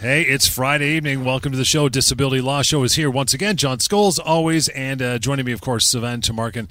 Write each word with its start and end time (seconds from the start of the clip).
Hey, 0.00 0.22
it's 0.22 0.46
Friday 0.46 0.90
evening. 0.90 1.24
Welcome 1.24 1.50
to 1.50 1.58
the 1.58 1.64
show. 1.64 1.88
Disability 1.88 2.40
Law 2.40 2.62
Show 2.62 2.84
is 2.84 2.94
here 2.94 3.10
once 3.10 3.34
again. 3.34 3.56
John 3.56 3.78
Scholes, 3.78 4.20
always, 4.24 4.68
and 4.68 5.02
uh, 5.02 5.18
joining 5.18 5.44
me, 5.44 5.50
of 5.50 5.60
course, 5.60 5.92
Sivan 5.92 6.20
Tumarkin 6.20 6.68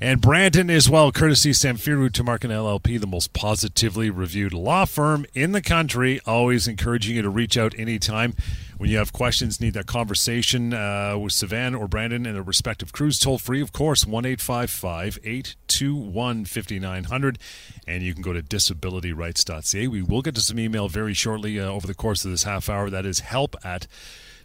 and 0.00 0.18
Brandon 0.18 0.70
as 0.70 0.88
well, 0.88 1.12
courtesy 1.12 1.50
Samfiru 1.50 2.08
Tumarkin 2.08 2.48
LLP, 2.48 2.98
the 2.98 3.06
most 3.06 3.34
positively 3.34 4.08
reviewed 4.08 4.54
law 4.54 4.86
firm 4.86 5.26
in 5.34 5.52
the 5.52 5.60
country. 5.60 6.22
Always 6.24 6.66
encouraging 6.66 7.16
you 7.16 7.20
to 7.20 7.28
reach 7.28 7.58
out 7.58 7.78
anytime 7.78 8.32
when 8.80 8.88
you 8.88 8.96
have 8.96 9.12
questions, 9.12 9.60
need 9.60 9.74
that 9.74 9.84
conversation 9.84 10.72
uh, 10.72 11.14
with 11.18 11.34
Sivan 11.34 11.78
or 11.78 11.86
Brandon 11.86 12.24
and 12.24 12.34
their 12.34 12.42
respective 12.42 12.94
crews. 12.94 13.18
Toll 13.18 13.36
free, 13.36 13.60
of 13.60 13.74
course, 13.74 14.06
1 14.06 14.24
821 14.24 16.44
5900. 16.46 17.38
And 17.86 18.02
you 18.02 18.14
can 18.14 18.22
go 18.22 18.32
to 18.32 18.40
disabilityrights.ca. 18.40 19.86
We 19.86 20.00
will 20.00 20.22
get 20.22 20.34
to 20.36 20.40
some 20.40 20.58
email 20.58 20.88
very 20.88 21.12
shortly 21.12 21.60
uh, 21.60 21.66
over 21.66 21.86
the 21.86 21.92
course 21.92 22.24
of 22.24 22.30
this 22.30 22.44
half 22.44 22.70
hour. 22.70 22.88
That 22.88 23.04
is 23.04 23.20
help 23.20 23.54
at 23.62 23.86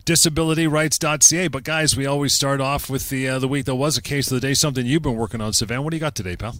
disabilityrights.ca. 0.03 1.47
But 1.47 1.63
guys, 1.63 1.95
we 1.95 2.05
always 2.05 2.33
start 2.33 2.59
off 2.59 2.89
with 2.89 3.09
the 3.09 3.29
uh, 3.29 3.39
the 3.39 3.47
week 3.47 3.63
that 3.67 3.75
was 3.75 3.97
a 3.97 4.01
case 4.01 4.29
of 4.29 4.41
the 4.41 4.45
day. 4.45 4.53
Something 4.53 4.85
you've 4.85 5.01
been 5.01 5.15
working 5.15 5.39
on, 5.39 5.53
Sivan. 5.53 5.81
What 5.81 5.91
do 5.91 5.95
you 5.95 6.01
got 6.01 6.13
today, 6.13 6.35
pal? 6.35 6.55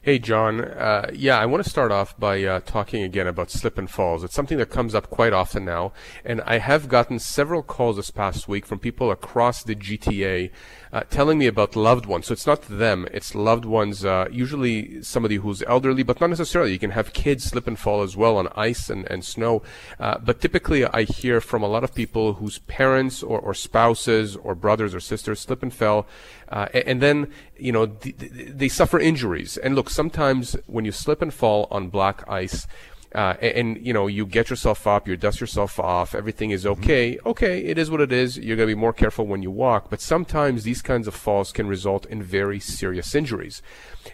Hey, 0.00 0.18
John. 0.18 0.64
Uh, 0.64 1.10
yeah, 1.12 1.38
I 1.38 1.46
want 1.46 1.62
to 1.62 1.68
start 1.68 1.92
off 1.92 2.18
by 2.18 2.42
uh, 2.42 2.60
talking 2.60 3.02
again 3.02 3.26
about 3.26 3.50
slip 3.50 3.76
and 3.78 3.90
falls. 3.90 4.24
It's 4.24 4.34
something 4.34 4.58
that 4.58 4.70
comes 4.70 4.94
up 4.94 5.10
quite 5.10 5.32
often 5.32 5.64
now, 5.64 5.92
and 6.24 6.40
I 6.42 6.58
have 6.58 6.88
gotten 6.88 7.18
several 7.18 7.62
calls 7.62 7.96
this 7.96 8.10
past 8.10 8.48
week 8.48 8.64
from 8.66 8.78
people 8.78 9.10
across 9.10 9.62
the 9.62 9.76
GTA 9.76 10.50
uh, 10.92 11.02
telling 11.10 11.38
me 11.38 11.46
about 11.46 11.76
loved 11.76 12.06
ones. 12.06 12.26
So 12.26 12.32
it's 12.32 12.46
not 12.46 12.62
them, 12.62 13.06
it's 13.12 13.34
loved 13.34 13.64
ones, 13.64 14.04
uh, 14.04 14.28
usually 14.30 15.02
somebody 15.02 15.36
who's 15.36 15.62
elderly, 15.64 16.02
but 16.02 16.20
not 16.20 16.30
necessarily. 16.30 16.72
You 16.72 16.78
can 16.78 16.92
have 16.92 17.12
kids 17.12 17.44
slip 17.44 17.66
and 17.66 17.78
fall 17.78 18.02
as 18.02 18.16
well 18.16 18.36
on 18.36 18.48
ice 18.56 18.88
and, 18.88 19.06
and 19.10 19.24
snow. 19.24 19.62
Uh, 20.00 20.18
but 20.18 20.40
typically 20.40 20.84
I 20.86 21.02
hear 21.02 21.40
from 21.40 21.62
a 21.62 21.68
lot 21.68 21.84
of 21.84 21.94
people 21.94 22.34
whose 22.34 22.58
parents 22.60 23.22
or, 23.22 23.38
or 23.38 23.54
spouses 23.54 24.36
or 24.36 24.54
brothers 24.54 24.94
or 24.94 25.00
sisters 25.00 25.40
slip 25.40 25.62
and 25.62 25.72
fell. 25.72 26.06
Uh, 26.48 26.66
and 26.86 27.02
then, 27.02 27.30
you 27.58 27.72
know, 27.72 27.86
th- 27.86 28.16
they 28.16 28.68
suffer 28.68 28.98
injuries. 28.98 29.57
And 29.58 29.74
look, 29.74 29.90
sometimes 29.90 30.56
when 30.66 30.84
you 30.84 30.92
slip 30.92 31.22
and 31.22 31.32
fall 31.32 31.68
on 31.70 31.88
black 31.88 32.28
ice, 32.28 32.66
uh, 33.14 33.34
and, 33.40 33.76
and, 33.76 33.86
you 33.86 33.92
know 33.92 34.06
you 34.06 34.26
get 34.26 34.50
yourself 34.50 34.86
up, 34.86 35.08
you 35.08 35.16
dust 35.16 35.40
yourself 35.40 35.80
off, 35.80 36.14
everything 36.14 36.50
is 36.50 36.64
mm-hmm. 36.64 36.80
okay. 36.82 37.14
Mm-hmm. 37.14 37.28
Okay, 37.28 37.64
it 37.64 37.78
is 37.78 37.90
what 37.90 38.02
it 38.02 38.12
is. 38.12 38.36
You're 38.36 38.56
going 38.56 38.68
to 38.68 38.74
be 38.74 38.78
more 38.78 38.92
careful 38.92 39.26
when 39.26 39.42
you 39.42 39.50
walk, 39.50 39.88
but 39.88 40.00
sometimes 40.00 40.64
these 40.64 40.82
kinds 40.82 41.08
of 41.08 41.14
falls 41.14 41.50
can 41.50 41.66
result 41.66 42.04
in 42.06 42.22
very 42.22 42.60
serious 42.60 43.14
injuries. 43.14 43.62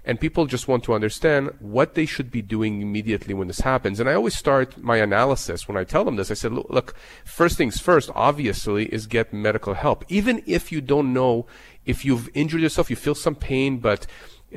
And 0.05 0.20
people 0.20 0.47
just 0.47 0.69
want 0.69 0.84
to 0.84 0.95
understand 0.95 1.50
what 1.59 1.95
they 1.95 2.06
should 2.06 2.31
be 2.31 2.42
doing 2.42 2.83
immediately 2.83 3.34
when 3.34 3.48
this 3.48 3.61
happens. 3.61 3.98
And 3.98 4.09
I 4.09 4.15
always 4.15 4.37
start 4.37 4.78
my 4.78 4.98
analysis 4.98 5.67
when 5.67 5.77
I 5.77 5.84
tell 5.84 6.05
them 6.05 6.17
this. 6.17 6.31
I 6.31 6.34
said, 6.34 6.53
look, 6.53 6.70
look 6.70 6.95
first 7.25 7.56
things 7.56 7.81
first, 7.81 8.11
obviously, 8.15 8.87
is 8.87 9.06
get 9.06 9.33
medical 9.33 9.75
help. 9.75 10.05
Even 10.09 10.42
if 10.47 10.70
you 10.70 10.81
don't 10.81 11.12
know 11.12 11.47
if 11.84 12.05
you've 12.05 12.28
injured 12.34 12.61
yourself, 12.61 12.91
you 12.91 12.97
feel 12.97 13.15
some 13.15 13.34
pain, 13.34 13.78
but 13.78 14.06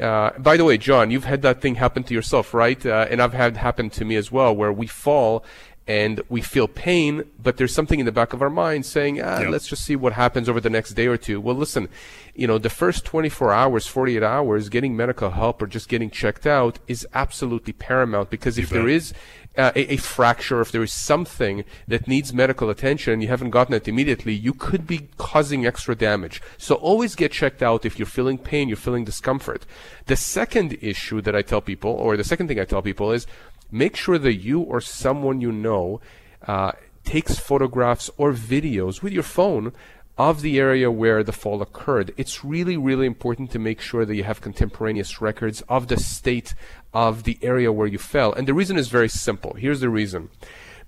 uh, 0.02 0.32
by 0.38 0.58
the 0.58 0.66
way, 0.66 0.78
John, 0.78 1.12
you've 1.12 1.26
had 1.26 1.42
that 1.42 1.62
thing 1.62 1.76
happen 1.76 2.04
to 2.04 2.14
yourself, 2.14 2.54
right? 2.54 2.84
Uh, 2.86 3.08
and 3.10 3.22
I've 3.22 3.34
had 3.34 3.58
happen 3.58 3.90
to 3.92 4.06
me 4.06 4.16
as 4.16 4.32
well, 4.32 4.56
where 4.56 4.72
we 4.72 4.88
fall 4.88 5.44
and 5.88 6.22
we 6.28 6.42
feel 6.42 6.68
pain, 6.68 7.24
but 7.42 7.56
there's 7.56 7.74
something 7.74 8.00
in 8.00 8.06
the 8.06 8.12
back 8.12 8.34
of 8.34 8.42
our 8.42 8.50
mind 8.50 8.86
saying, 8.86 9.22
ah, 9.22 9.40
yep. 9.40 9.50
let's 9.50 9.68
just 9.68 9.86
see 9.86 9.96
what 9.96 10.12
happens 10.14 10.50
over 10.50 10.60
the 10.60 10.70
next 10.70 10.92
day 10.92 11.08
or 11.08 11.16
two. 11.16 11.40
Well, 11.40 11.56
listen, 11.56 11.88
you 12.36 12.46
know, 12.46 12.58
the 12.58 12.70
first 12.70 13.06
24 13.06 13.54
hours, 13.54 13.88
48 13.88 14.22
hours, 14.22 14.68
getting 14.68 14.98
medical 14.98 15.32
help 15.32 15.62
or 15.62 15.68
just 15.68 15.88
getting 15.88 16.10
checked 16.10 16.46
out 16.46 16.78
is 16.88 17.08
absolutely 17.14 17.72
paramount 17.72 18.30
because 18.30 18.58
if 18.58 18.70
there 18.70 18.90
is 18.90 19.14
uh, 19.58 19.72
a, 19.76 19.94
a, 19.94 19.98
fracture, 19.98 20.62
if 20.62 20.72
there 20.72 20.84
is 20.84 20.94
something 20.94 21.66
that 21.88 22.08
needs 22.08 22.34
medical 22.34 22.70
attention 22.70 23.14
and 23.14 23.22
you 23.22 23.28
haven't 23.28 23.50
gotten 23.50 23.74
it 23.74 23.88
immediately, 23.88 24.34
you 24.34 24.54
could 24.54 24.86
be 24.86 25.10
causing 25.18 25.66
extra 25.66 25.96
damage. 25.96 26.42
So 26.58 26.76
always 26.76 27.16
get 27.16 27.32
checked 27.32 27.64
out 27.64 27.86
if 27.86 27.98
you're 27.98 28.06
feeling 28.06 28.38
pain, 28.38 28.68
you're 28.68 28.78
feeling 28.78 29.04
discomfort. 29.04 29.66
The 30.06 30.16
second 30.16 30.78
issue 30.82 31.22
that 31.22 31.36
I 31.36 31.42
tell 31.42 31.62
people, 31.62 31.92
or 31.92 32.16
the 32.16 32.24
second 32.24 32.48
thing 32.48 32.60
I 32.60 32.66
tell 32.66 32.82
people 32.82 33.12
is 33.12 33.26
make 33.72 33.96
sure 33.96 34.18
that 34.18 34.36
you 34.36 34.62
or 34.62 34.80
someone 34.80 35.42
you 35.42 35.52
know 35.52 36.02
uh, 36.46 36.72
takes 37.04 37.40
photographs 37.40 38.10
or 38.18 38.34
videos 38.34 39.02
with 39.02 39.14
your 39.14 39.24
phone 39.24 39.74
of 40.18 40.42
the 40.42 40.60
area 40.60 40.90
where 40.90 41.24
the 41.24 41.32
fall 41.32 41.62
occurred. 41.62 42.14
It's 42.18 42.44
really, 42.44 42.76
really 42.76 43.06
important 43.06 43.52
to 43.52 43.60
make 43.60 43.80
sure 43.80 44.06
that 44.06 44.16
you 44.16 44.24
have 44.24 44.42
contemporaneous 44.42 45.22
records 45.22 45.62
of 45.70 45.88
the 45.88 45.98
state 45.98 46.56
of 46.94 47.24
the 47.24 47.38
area 47.42 47.72
where 47.72 47.88
you 47.88 48.00
fell. 48.00 48.34
And 48.34 48.48
the 48.48 48.54
reason 48.54 48.78
is 48.78 48.88
very 48.88 49.10
simple. 49.10 49.54
Here's 49.54 49.82
the 49.82 49.90
reason. 49.90 50.30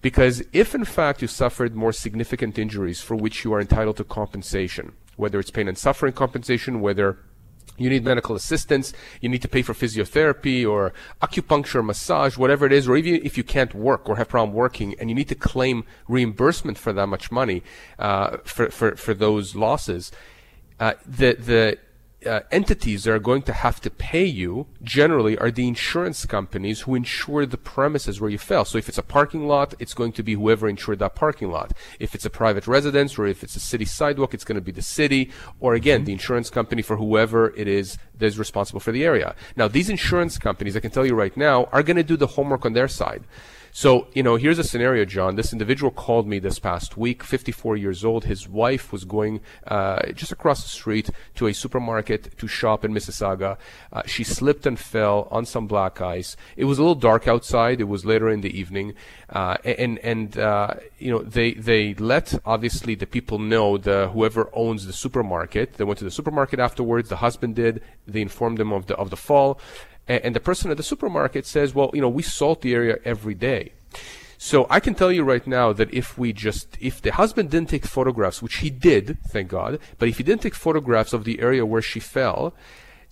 Because 0.01 0.41
if 0.53 0.73
in 0.73 0.85
fact 0.85 1.22
you 1.22 1.28
suffered 1.28 1.75
more 1.75 1.91
significant 1.91 2.57
injuries 2.57 3.01
for 3.01 3.16
which 3.16 3.44
you 3.44 3.53
are 3.53 3.62
entitled 3.62 3.97
to 3.97 4.03
compensation, 4.03 4.94
whether 5.17 5.40
it's 5.40 5.51
pain 5.51 5.67
and 5.67 5.78
suffering 5.78 6.13
compensation, 6.13 6.81
whether 6.81 7.19
you 7.79 7.90
need 7.90 8.03
medical 8.03 8.35
assistance, 8.35 8.94
you 9.22 9.29
need 9.29 9.41
to 9.41 9.47
pay 9.47 9.62
for 9.62 9.73
physiotherapy 9.73 10.69
or 10.69 10.94
acupuncture, 11.22 11.84
massage, 11.84 12.38
whatever 12.38 12.66
it 12.66 12.72
is, 12.72 12.88
or 12.88 12.97
even 12.97 13.16
if 13.25 13.38
you 13.38 13.44
can't 13.44 13.73
work 13.73 14.07
or 14.09 14.17
have 14.17 14.29
problem 14.29 14.53
working 14.56 14.95
and 15.00 15.09
you 15.09 15.16
need 15.16 15.29
to 15.29 15.35
claim 15.35 15.84
reimbursement 16.07 16.78
for 16.78 16.94
that 16.94 17.07
much 17.07 17.31
money 17.31 17.63
uh, 17.97 18.38
for, 18.44 18.69
for, 18.69 18.95
for 18.95 19.13
those 19.13 19.56
losses, 19.56 20.12
uh, 20.79 20.94
the, 21.06 21.34
the 21.34 21.78
uh, 22.25 22.41
entities 22.52 23.03
that 23.03 23.12
are 23.13 23.19
going 23.19 23.41
to 23.44 23.53
have 23.53 23.80
to 23.81 23.90
pay 23.90 24.25
you 24.25 24.68
generally 24.84 25.38
are 25.38 25.52
the 25.52 25.68
insurance 25.68 26.25
companies 26.25 26.81
who 26.81 26.96
insure 26.96 27.46
the 27.46 27.57
premises 27.57 28.19
where 28.19 28.30
you 28.30 28.38
fell. 28.38 28.66
So 28.66 28.78
if 28.78 28.90
it's 28.90 28.97
a 28.97 29.03
parking 29.03 29.47
lot, 29.47 29.74
it's 29.80 29.94
going 29.94 30.12
to 30.13 30.24
be 30.24 30.34
whoever 30.34 30.68
insured 30.68 31.00
that 31.00 31.16
parking 31.16 31.50
lot. 31.50 31.74
If 32.00 32.16
it's 32.16 32.25
a 32.25 32.29
private 32.29 32.68
residence 32.68 33.18
or 33.18 33.25
if 33.25 33.44
it's 33.44 33.56
a 33.56 33.59
city 33.59 33.85
sidewalk, 33.85 34.34
it's 34.34 34.44
going 34.44 34.56
to 34.56 34.62
be 34.62 34.72
the 34.72 34.81
city 34.81 35.31
or 35.59 35.74
again, 35.75 36.03
the 36.03 36.12
insurance 36.12 36.50
company 36.50 36.81
for 36.81 36.97
whoever 36.97 37.56
it 37.56 37.68
is 37.68 37.97
that 38.18 38.25
is 38.25 38.38
responsible 38.38 38.79
for 38.79 38.91
the 38.91 39.06
area. 39.06 39.35
Now, 39.56 39.68
these 39.68 39.90
insurance 39.90 40.38
companies, 40.38 40.75
I 40.75 40.81
can 40.81 40.91
tell 40.91 41.06
you 41.06 41.16
right 41.16 41.35
now, 41.38 41.66
are 41.72 41.84
going 41.84 41.97
to 41.97 42.03
do 42.03 42.18
the 42.18 42.28
homework 42.28 42.66
on 42.66 42.74
their 42.74 42.88
side. 42.88 43.24
So, 43.72 44.07
you 44.13 44.24
know, 44.24 44.35
here's 44.35 44.59
a 44.59 44.63
scenario, 44.63 45.06
John. 45.06 45.35
This 45.35 45.53
individual 45.53 45.91
called 45.91 46.28
me 46.28 46.40
this 46.40 46.59
past 46.59 46.97
week, 46.97 47.24
54 47.24 47.78
years 47.78 48.03
old. 48.03 48.25
His 48.25 48.47
wife 48.47 48.91
was 48.91 49.06
going 49.06 49.41
uh, 49.68 50.12
just 50.13 50.31
across 50.31 50.63
the 50.63 50.69
street 50.69 51.09
to 51.35 51.47
a 51.47 51.53
supermarket 51.53 52.38
to 52.38 52.47
shop 52.47 52.84
in 52.84 52.94
Mississauga. 52.94 53.58
Uh, 53.94 54.02
she 54.06 54.24
slipped 54.24 54.66
and 54.66 54.79
fell 54.79 55.28
on 55.31 55.46
some 55.46 55.68
black 55.68 56.02
ice. 56.02 56.35
It 56.58 56.66
was 56.66 56.79
a 56.79 56.81
little 56.81 56.96
dark 56.96 57.28
outside. 57.28 57.79
It 57.79 57.85
was 57.85 58.06
later 58.06 58.29
in 58.29 58.41
the 58.41 58.58
evening, 58.58 58.96
uh, 59.29 59.58
and 59.63 60.00
and 60.00 60.38
uh, 60.38 60.75
you 60.97 61.12
know 61.12 61.19
they 61.19 61.53
they 61.53 61.94
let 61.96 62.40
obviously 62.46 62.96
the 62.96 63.08
people 63.08 63.40
know 63.40 63.78
the 63.78 64.09
whoever 64.09 64.50
owns 64.53 64.85
the 64.85 64.94
supermarket. 64.94 65.74
They 65.74 65.84
went 65.84 66.00
to 66.00 66.06
the 66.06 66.12
supermarket 66.12 66.59
afterwards. 66.59 67.09
The 67.09 67.18
husband 67.18 67.56
did. 67.56 67.84
They 68.08 68.22
informed 68.22 68.58
them 68.58 68.74
of 68.74 68.88
the 68.88 68.96
of 68.96 69.09
the 69.09 69.18
fall 69.18 69.59
and, 70.09 70.25
and 70.25 70.36
the 70.36 70.42
person 70.42 70.72
at 70.72 70.78
the 70.78 70.84
supermarket 70.84 71.46
says, 71.46 71.74
well, 71.74 71.92
you 71.94 72.02
know, 72.02 72.09
we 72.09 72.24
salt 72.24 72.62
the 72.62 72.74
area 72.74 72.97
every 73.06 73.36
day. 73.36 73.72
So 74.38 74.66
I 74.70 74.80
can 74.80 74.96
tell 74.96 75.12
you 75.12 75.24
right 75.24 75.46
now 75.46 75.74
that 75.74 75.94
if 75.94 76.18
we 76.18 76.34
just, 76.34 76.78
if 76.80 77.02
the 77.02 77.12
husband 77.12 77.52
didn't 77.52 77.70
take 77.70 77.86
photographs, 77.86 78.42
which 78.42 78.58
he 78.58 78.70
did, 78.70 79.18
thank 79.30 79.50
God, 79.50 79.80
but 79.97 80.09
if 80.09 80.18
he 80.18 80.24
didn't 80.24 80.42
take 80.42 80.56
photographs 80.56 81.14
of 81.14 81.25
the 81.25 81.42
area 81.42 81.66
where 81.66 81.81
she 81.81 82.00
fell, 82.00 82.53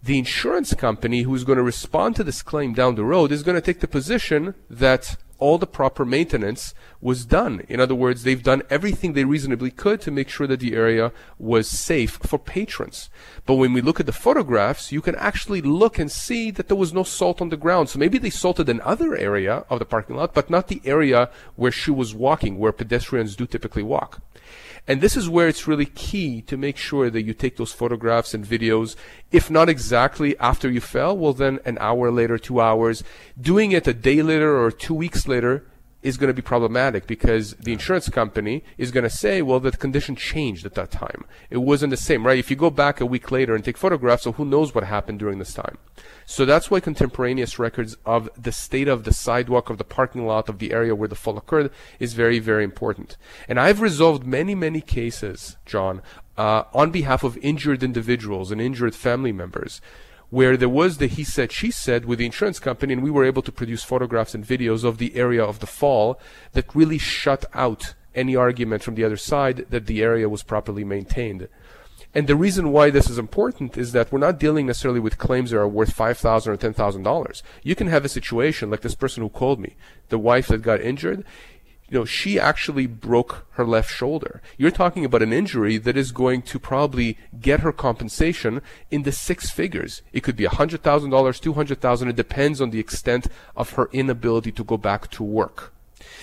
the 0.02 0.18
insurance 0.18 0.74
company 0.74 1.24
who's 1.24 1.44
going 1.44 1.58
to 1.58 1.64
respond 1.64 2.16
to 2.16 2.24
this 2.24 2.42
claim 2.42 2.74
down 2.74 2.96
the 2.96 3.04
road 3.04 3.32
is 3.32 3.44
going 3.44 3.56
to 3.56 3.62
take 3.62 3.82
the 3.82 3.88
position 3.88 4.56
that 4.70 5.18
all 5.40 5.58
the 5.58 5.68
proper 5.68 6.06
maintenance 6.06 6.74
was 7.00 7.26
done. 7.26 7.64
In 7.70 7.80
other 7.80 7.96
words, 7.96 8.24
they've 8.24 8.42
done 8.42 8.64
everything 8.70 9.14
they 9.14 9.24
reasonably 9.24 9.72
could 9.72 10.02
to 10.02 10.12
make 10.12 10.30
sure 10.30 10.48
that 10.48 10.60
the 10.60 10.74
area 10.74 11.12
was 11.38 11.68
safe 11.68 12.20
for 12.24 12.40
patrons. 12.40 13.10
But 13.46 13.56
when 13.56 13.74
we 13.74 13.82
look 13.82 14.00
at 14.00 14.06
the 14.06 14.12
photographs, 14.12 14.92
you 14.92 15.02
can 15.02 15.16
actually 15.16 15.62
look 15.62 16.00
and 16.00 16.12
see 16.12 16.52
that 16.52 16.68
there 16.68 16.78
was 16.78 16.94
no 16.94 17.04
salt 17.04 17.42
on 17.42 17.50
the 17.50 17.58
ground. 17.58 17.90
So 17.90 18.00
maybe 18.00 18.18
they 18.18 18.30
salted 18.30 18.70
another 18.70 19.16
area 19.16 19.66
of 19.70 19.80
the 19.80 19.86
parking 19.86 20.16
lot, 20.16 20.34
but 20.34 20.50
not 20.50 20.68
the 20.68 20.82
area 20.86 21.30
where 21.56 21.72
she 21.72 21.92
was 21.92 22.16
walking, 22.16 22.58
where 22.58 22.72
pedestrians 22.72 23.36
do 23.36 23.46
typically 23.46 23.84
walk. 23.84 24.22
And 24.88 25.02
this 25.02 25.18
is 25.18 25.28
where 25.28 25.50
it's 25.50 25.68
really 25.68 25.86
key 25.86 26.42
to 26.44 26.56
make 26.56 26.78
sure 26.78 27.10
that 27.10 27.24
you 27.24 27.34
take 27.34 27.58
those 27.58 27.74
photographs 27.74 28.34
and 28.34 28.46
videos. 28.46 28.96
If 29.32 29.52
not 29.52 29.68
exactly 29.68 30.38
after 30.40 30.70
you 30.70 30.80
fell, 30.80 31.18
well 31.18 31.34
then 31.34 31.60
an 31.66 31.78
hour 31.82 32.10
later, 32.10 32.38
two 32.38 32.62
hours. 32.62 33.04
Doing 33.40 33.74
it 33.74 33.88
a 33.88 33.94
day 33.94 34.22
later 34.22 34.58
or 34.58 34.72
two 34.72 34.94
weeks 34.94 35.28
later 35.28 35.66
is 36.04 36.18
going 36.18 36.28
to 36.28 36.34
be 36.34 36.42
problematic 36.42 37.08
because 37.08 37.54
the 37.56 37.74
insurance 37.74 38.08
company 38.10 38.64
is 38.78 38.92
going 38.92 39.04
to 39.04 39.10
say, 39.10 39.42
well, 39.42 39.60
the 39.60 39.72
condition 39.72 40.16
changed 40.16 40.66
at 40.66 40.76
that 40.76 40.92
time. 40.92 41.26
It 41.50 41.58
wasn't 41.58 41.90
the 41.90 41.98
same, 41.98 42.26
right? 42.26 42.38
If 42.38 42.52
you 42.52 42.56
go 42.56 42.70
back 42.70 43.02
a 43.02 43.06
week 43.06 43.32
later 43.32 43.56
and 43.56 43.66
take 43.66 43.78
photographs, 43.78 44.24
so 44.24 44.32
who 44.34 44.46
knows 44.46 44.76
what 44.76 44.84
happened 44.84 45.20
during 45.20 45.40
this 45.40 45.54
time. 45.54 45.78
So 46.26 46.46
that's 46.46 46.70
why 46.70 46.82
contemporaneous 46.82 47.58
records 47.58 47.98
of 48.06 48.30
the 48.38 48.52
state 48.52 48.88
of 48.88 49.06
the 49.06 49.14
sidewalk, 49.14 49.70
of 49.70 49.80
the 49.80 49.84
parking 49.84 50.28
lot, 50.28 50.50
of 50.50 50.60
the 50.60 50.72
area 50.72 50.94
where 50.94 51.08
the 51.08 51.16
fall 51.16 51.38
occurred 51.38 51.72
is 52.00 52.14
very, 52.14 52.40
very 52.40 52.64
important. 52.64 53.18
And 53.48 53.60
I've 53.60 53.82
resolved 53.82 54.26
many, 54.26 54.54
many 54.54 54.82
cases, 54.82 55.58
John, 55.66 56.02
uh, 56.38 56.64
on 56.74 56.92
behalf 56.92 57.24
of 57.24 57.38
injured 57.38 57.82
individuals 57.82 58.52
and 58.52 58.62
injured 58.62 58.94
family 58.94 59.32
members 59.32 59.82
where 60.30 60.58
there 60.58 60.70
was 60.70 60.98
the 60.98 61.08
he 61.08 61.24
said 61.24 61.52
she 61.52 61.72
said 61.72 62.06
with 62.06 62.20
the 62.20 62.26
insurance 62.26 62.60
company 62.60 62.94
and 62.94 63.04
we 63.04 63.12
were 63.12 63.24
able 63.24 63.42
to 63.42 63.52
produce 63.52 63.84
photographs 63.84 64.36
and 64.36 64.46
videos 64.46 64.84
of 64.84 64.98
the 64.98 65.16
area 65.16 65.44
of 65.44 65.60
the 65.60 65.68
fall 65.68 66.20
that 66.54 66.76
really 66.76 66.98
shut 66.98 67.46
out 67.54 67.94
any 68.14 68.36
argument 68.36 68.84
from 68.84 68.96
the 68.96 69.04
other 69.04 69.18
side 69.18 69.66
that 69.70 69.86
the 69.86 70.02
area 70.02 70.28
was 70.28 70.44
properly 70.44 70.84
maintained. 70.84 71.48
And 72.16 72.26
the 72.26 72.36
reason 72.36 72.72
why 72.72 72.90
this 72.90 73.10
is 73.10 73.20
important 73.20 73.78
is 73.78 73.92
that 73.92 74.12
we're 74.12 74.18
not 74.18 74.40
dealing 74.40 74.66
necessarily 74.66 75.00
with 75.00 75.20
claims 75.20 75.52
that 75.52 75.60
are 75.60 75.68
worth 75.68 75.94
five 75.94 76.18
thousand 76.18 76.54
or 76.54 76.58
ten 76.58 76.74
thousand 76.74 77.04
dollars. 77.04 77.44
You 77.64 77.76
can 77.76 77.88
have 77.88 78.06
a 78.06 78.10
situation 78.10 78.72
like 78.72 78.82
this 78.82 78.96
person 78.96 79.22
who 79.22 79.30
called 79.30 79.60
me, 79.60 79.76
the 80.10 80.18
wife 80.18 80.48
that 80.48 80.64
got 80.64 80.82
injured 80.82 81.24
you 81.90 81.98
know, 81.98 82.06
she 82.06 82.40
actually 82.40 82.86
broke 82.86 83.46
her 83.52 83.66
left 83.66 83.92
shoulder. 83.92 84.42
You're 84.58 84.72
talking 84.72 85.06
about 85.06 85.22
an 85.22 85.32
injury 85.32 85.78
that 85.78 85.96
is 85.96 86.12
going 86.12 86.42
to 86.44 86.60
probably 86.60 87.18
get 87.40 87.62
her 87.62 87.72
compensation 87.72 88.62
in 88.92 89.04
the 89.04 89.12
six 89.12 89.50
figures. 89.50 90.02
It 90.12 90.22
could 90.22 90.36
be 90.36 90.46
$100,000, 90.46 91.40
200,000. 91.40 92.10
It 92.10 92.16
depends 92.16 92.60
on 92.62 92.72
the 92.72 92.80
extent 92.80 93.28
of 93.56 93.72
her 93.72 93.90
inability 93.94 94.52
to 94.54 94.64
go 94.64 94.78
back 94.78 95.10
to 95.12 95.24
work. 95.24 95.74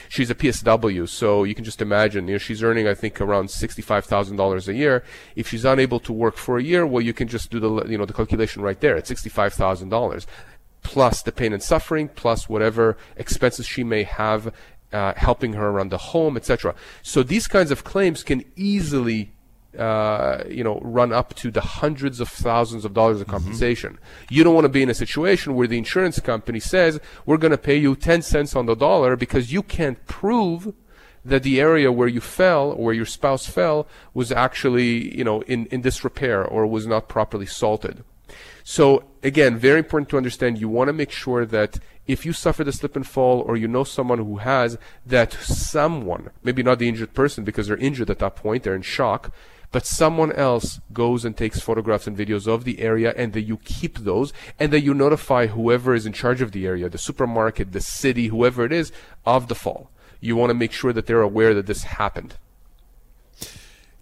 She's 0.09 0.31
a 0.31 0.35
PSW, 0.35 1.09
so 1.09 1.45
you 1.45 1.55
can 1.55 1.65
just 1.65 1.83
imagine, 1.83 2.29
you 2.29 2.35
know, 2.35 2.39
she's 2.39 2.63
earning, 2.63 2.87
I 2.87 2.95
think, 2.95 3.21
around 3.21 3.47
$65,000 3.47 4.69
a 4.69 4.75
year. 4.75 5.03
If 5.35 5.49
she's 5.49 5.65
unable 5.65 5.99
to 6.01 6.13
work 6.13 6.37
for 6.37 6.59
a 6.59 6.63
year, 6.63 6.87
well, 6.87 7.01
you 7.01 7.13
can 7.13 7.27
just 7.27 7.51
do 7.51 7.59
the, 7.59 7.85
you 7.87 7.99
know, 7.99 8.05
the 8.05 8.13
calculation 8.13 8.63
right 8.63 8.79
there 8.81 8.97
at 8.97 9.07
$65,000 9.07 10.27
plus 10.85 11.23
the 11.23 11.33
pain 11.33 11.53
and 11.53 11.63
suffering, 11.63 12.09
plus 12.09 12.49
whatever 12.49 12.97
expenses 13.17 13.67
she 13.67 13.83
may 13.83 14.05
have 14.05 14.55
uh, 14.95 15.13
helping 15.17 15.53
her 15.55 15.69
around 15.69 15.91
the 15.91 15.99
home, 15.99 16.37
etc. 16.37 16.75
So 17.03 17.23
these 17.23 17.47
kinds 17.47 17.71
of 17.71 17.85
claims 17.85 18.23
can 18.23 18.45
easily 18.57 19.33
uh, 19.79 20.45
you 20.49 20.63
know, 20.63 20.79
run 20.83 21.13
up 21.13 21.35
to 21.35 21.51
the 21.51 21.61
hundreds 21.61 22.21
of 22.21 22.29
thousands 22.29 22.85
of 22.85 22.95
dollars 22.95 23.21
of 23.21 23.27
mm-hmm. 23.27 23.37
compensation. 23.37 23.95
Mm-hmm. 23.95 24.35
You 24.35 24.45
don't 24.45 24.55
want 24.55 24.67
to 24.67 24.69
be 24.69 24.85
in 24.85 24.91
a 24.91 24.95
situation 24.95 25.57
where 25.57 25.67
the 25.67 25.79
insurance 25.79 26.21
company 26.21 26.61
says, 26.61 27.01
we're 27.27 27.39
going 27.39 27.51
to 27.51 27.59
pay 27.59 27.77
you 27.77 27.97
10 27.97 28.23
cents 28.23 28.55
on 28.55 28.67
the 28.67 28.77
dollar 28.77 29.17
because 29.17 29.53
you 29.53 29.65
can't 29.65 30.07
prove 30.07 30.73
that 31.25 31.43
the 31.43 31.61
area 31.61 31.91
where 31.91 32.07
you 32.07 32.21
fell 32.21 32.71
or 32.71 32.85
where 32.85 32.95
your 32.95 33.07
spouse 33.07 33.47
fell 33.47 33.89
was 34.13 34.31
actually, 34.31 35.17
you 35.17 35.25
know, 35.25 35.41
in, 35.43 35.67
in 35.67 35.81
disrepair 35.81 36.45
or 36.45 36.67
was 36.67 36.87
not 36.87 37.09
properly 37.09 37.47
salted. 37.47 38.05
So 38.63 39.05
again, 39.23 39.59
very 39.59 39.79
important 39.79 40.09
to 40.11 40.17
understand. 40.17 40.59
You 40.59 40.69
want 40.69 40.89
to 40.89 40.93
make 40.93 41.11
sure 41.11 41.45
that 41.47 41.79
if 42.07 42.27
you 42.27 42.33
suffer 42.33 42.65
the 42.65 42.73
slip 42.73 42.97
and 42.97 43.07
fall 43.07 43.41
or 43.41 43.57
you 43.57 43.69
know 43.69 43.85
someone 43.85 44.19
who 44.19 44.39
has, 44.39 44.79
that 45.07 45.33
someone, 45.33 46.31
maybe 46.43 46.63
not 46.63 46.79
the 46.79 46.89
injured 46.89 47.15
person 47.15 47.45
because 47.45 47.67
they're 47.67 47.77
injured 47.77 48.11
at 48.11 48.19
that 48.19 48.37
point, 48.37 48.63
they're 48.63 48.75
in 48.75 48.83
shock, 48.83 49.33
but 49.71 49.87
someone 49.87 50.31
else 50.33 50.81
goes 50.93 51.25
and 51.25 51.37
takes 51.37 51.61
photographs 51.61 52.07
and 52.07 52.17
videos 52.17 52.47
of 52.47 52.65
the 52.65 52.79
area 52.81 53.13
and 53.17 53.33
that 53.33 53.43
you 53.43 53.57
keep 53.65 53.99
those 53.99 54.33
and 54.59 54.73
that 54.73 54.83
you 54.83 54.95
notify 54.95 55.49
whoever 55.49 55.95
is 55.95 56.07
in 56.07 56.13
charge 56.13 56.41
of 56.41 56.53
the 56.53 56.67
area, 56.67 56.89
the 56.89 56.99
supermarket, 56.99 57.73
the 57.73 57.81
city, 57.81 58.29
whoever 58.29 58.65
it 58.65 58.73
is, 58.73 58.93
of 59.27 59.49
the 59.49 59.55
fall. 59.55 59.91
You 60.21 60.37
want 60.37 60.51
to 60.51 60.55
make 60.55 60.73
sure 60.73 60.93
that 60.93 61.07
they're 61.07 61.21
aware 61.21 61.55
that 61.55 61.67
this 61.67 61.83
happened. 61.83 62.37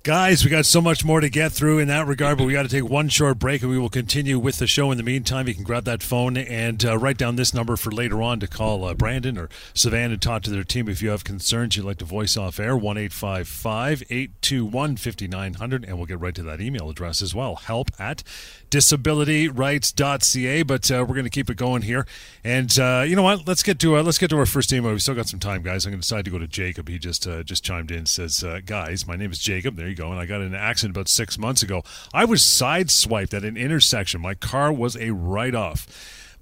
Guys, 0.04 0.42
we 0.42 0.50
got 0.50 0.66
so 0.66 0.80
much 0.80 1.04
more 1.04 1.20
to 1.20 1.30
get 1.30 1.52
through 1.52 1.78
in 1.78 1.86
that 1.86 2.08
regard, 2.08 2.36
but 2.36 2.44
we 2.44 2.52
got 2.52 2.64
to 2.64 2.68
take 2.68 2.82
one 2.82 3.08
short 3.08 3.38
break 3.38 3.62
and 3.62 3.70
we 3.70 3.78
will 3.78 3.88
continue 3.88 4.36
with 4.36 4.58
the 4.58 4.66
show. 4.66 4.90
In 4.90 4.96
the 4.96 5.04
meantime, 5.04 5.46
you 5.46 5.54
can 5.54 5.62
grab 5.62 5.84
that 5.84 6.02
phone 6.02 6.36
and 6.36 6.84
uh, 6.84 6.98
write 6.98 7.18
down 7.18 7.36
this 7.36 7.54
number 7.54 7.76
for 7.76 7.92
later 7.92 8.20
on 8.20 8.40
to 8.40 8.48
call 8.48 8.82
uh, 8.84 8.94
Brandon 8.94 9.38
or 9.38 9.48
Sivan 9.74 10.06
and 10.06 10.20
talk 10.20 10.42
to 10.42 10.50
their 10.50 10.64
team 10.64 10.88
if 10.88 11.02
you 11.02 11.10
have 11.10 11.22
concerns 11.22 11.76
you'd 11.76 11.86
like 11.86 11.98
to 11.98 12.04
voice 12.04 12.36
off 12.36 12.58
air. 12.58 12.76
1 12.76 12.98
821 12.98 14.96
5900, 14.96 15.84
and 15.84 15.96
we'll 15.96 16.06
get 16.06 16.18
right 16.18 16.34
to 16.34 16.42
that 16.42 16.60
email 16.60 16.90
address 16.90 17.22
as 17.22 17.32
well. 17.32 17.54
Help 17.54 17.92
at 18.00 18.24
disabilityrights.ca. 18.70 20.62
But 20.64 20.90
uh, 20.90 21.04
we're 21.06 21.14
going 21.14 21.22
to 21.22 21.30
keep 21.30 21.48
it 21.48 21.56
going 21.56 21.82
here. 21.82 22.08
And 22.42 22.76
uh, 22.76 23.04
you 23.06 23.14
know 23.14 23.22
what? 23.22 23.46
Let's 23.46 23.62
get 23.62 23.78
to 23.78 23.98
uh, 23.98 24.02
let's 24.02 24.18
get 24.18 24.30
to 24.30 24.38
our 24.38 24.46
first 24.46 24.72
email. 24.72 24.90
We've 24.90 25.00
still 25.00 25.14
got 25.14 25.28
some 25.28 25.38
time, 25.38 25.62
guys. 25.62 25.86
I'm 25.86 25.92
going 25.92 26.00
to 26.00 26.08
decide 26.08 26.24
to 26.24 26.32
go 26.32 26.38
to 26.38 26.48
Jacob. 26.48 26.88
He 26.88 26.98
just 26.98 27.24
uh, 27.24 27.44
just 27.44 27.62
chimed 27.62 27.92
in. 27.92 28.06
Says, 28.06 28.44
guys, 28.66 29.06
my 29.06 29.14
name 29.14 29.30
is 29.30 29.38
Jacob. 29.38 29.76
There 29.76 29.91
you 29.92 29.96
go. 29.96 30.10
And 30.10 30.20
I 30.20 30.26
got 30.26 30.40
in 30.40 30.48
an 30.48 30.54
accident 30.54 30.96
about 30.96 31.08
six 31.08 31.38
months 31.38 31.62
ago. 31.62 31.82
I 32.12 32.24
was 32.24 32.42
sideswiped 32.42 33.34
at 33.34 33.44
an 33.44 33.56
intersection. 33.56 34.20
My 34.20 34.34
car 34.34 34.72
was 34.72 34.96
a 34.96 35.10
write 35.10 35.54
off. 35.54 35.86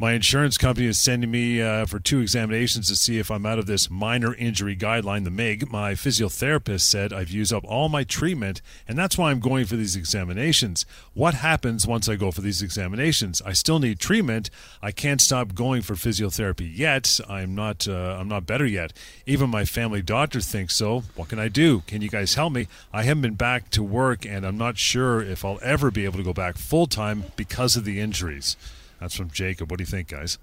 My 0.00 0.12
insurance 0.12 0.56
company 0.56 0.86
is 0.86 0.98
sending 0.98 1.30
me 1.30 1.60
uh, 1.60 1.84
for 1.84 2.00
two 2.00 2.20
examinations 2.20 2.88
to 2.88 2.96
see 2.96 3.18
if 3.18 3.30
I'm 3.30 3.44
out 3.44 3.58
of 3.58 3.66
this 3.66 3.90
minor 3.90 4.34
injury 4.34 4.74
guideline, 4.74 5.24
the 5.24 5.30
MIG. 5.30 5.70
My 5.70 5.92
physiotherapist 5.92 6.80
said 6.80 7.12
I've 7.12 7.28
used 7.28 7.52
up 7.52 7.66
all 7.66 7.90
my 7.90 8.04
treatment, 8.04 8.62
and 8.88 8.96
that's 8.96 9.18
why 9.18 9.30
I'm 9.30 9.40
going 9.40 9.66
for 9.66 9.76
these 9.76 9.96
examinations. 9.96 10.86
What 11.12 11.34
happens 11.34 11.86
once 11.86 12.08
I 12.08 12.16
go 12.16 12.30
for 12.30 12.40
these 12.40 12.62
examinations? 12.62 13.42
I 13.44 13.52
still 13.52 13.78
need 13.78 13.98
treatment. 13.98 14.48
I 14.80 14.90
can't 14.90 15.20
stop 15.20 15.54
going 15.54 15.82
for 15.82 15.92
physiotherapy 15.96 16.74
yet. 16.74 17.20
I'm 17.28 17.54
not. 17.54 17.86
Uh, 17.86 18.16
I'm 18.18 18.28
not 18.28 18.46
better 18.46 18.64
yet. 18.64 18.94
Even 19.26 19.50
my 19.50 19.66
family 19.66 20.00
doctor 20.00 20.40
thinks 20.40 20.74
so. 20.74 21.00
What 21.14 21.28
can 21.28 21.38
I 21.38 21.48
do? 21.48 21.80
Can 21.80 22.00
you 22.00 22.08
guys 22.08 22.36
help 22.36 22.54
me? 22.54 22.68
I 22.90 23.02
haven't 23.02 23.20
been 23.20 23.34
back 23.34 23.68
to 23.72 23.82
work, 23.82 24.24
and 24.24 24.46
I'm 24.46 24.56
not 24.56 24.78
sure 24.78 25.20
if 25.20 25.44
I'll 25.44 25.60
ever 25.60 25.90
be 25.90 26.06
able 26.06 26.16
to 26.16 26.24
go 26.24 26.32
back 26.32 26.56
full 26.56 26.86
time 26.86 27.24
because 27.36 27.76
of 27.76 27.84
the 27.84 28.00
injuries. 28.00 28.56
That's 29.00 29.16
from 29.16 29.30
Jacob. 29.30 29.70
What 29.70 29.78
do 29.78 29.82
you 29.82 29.86
think, 29.86 30.08
guys? 30.08 30.38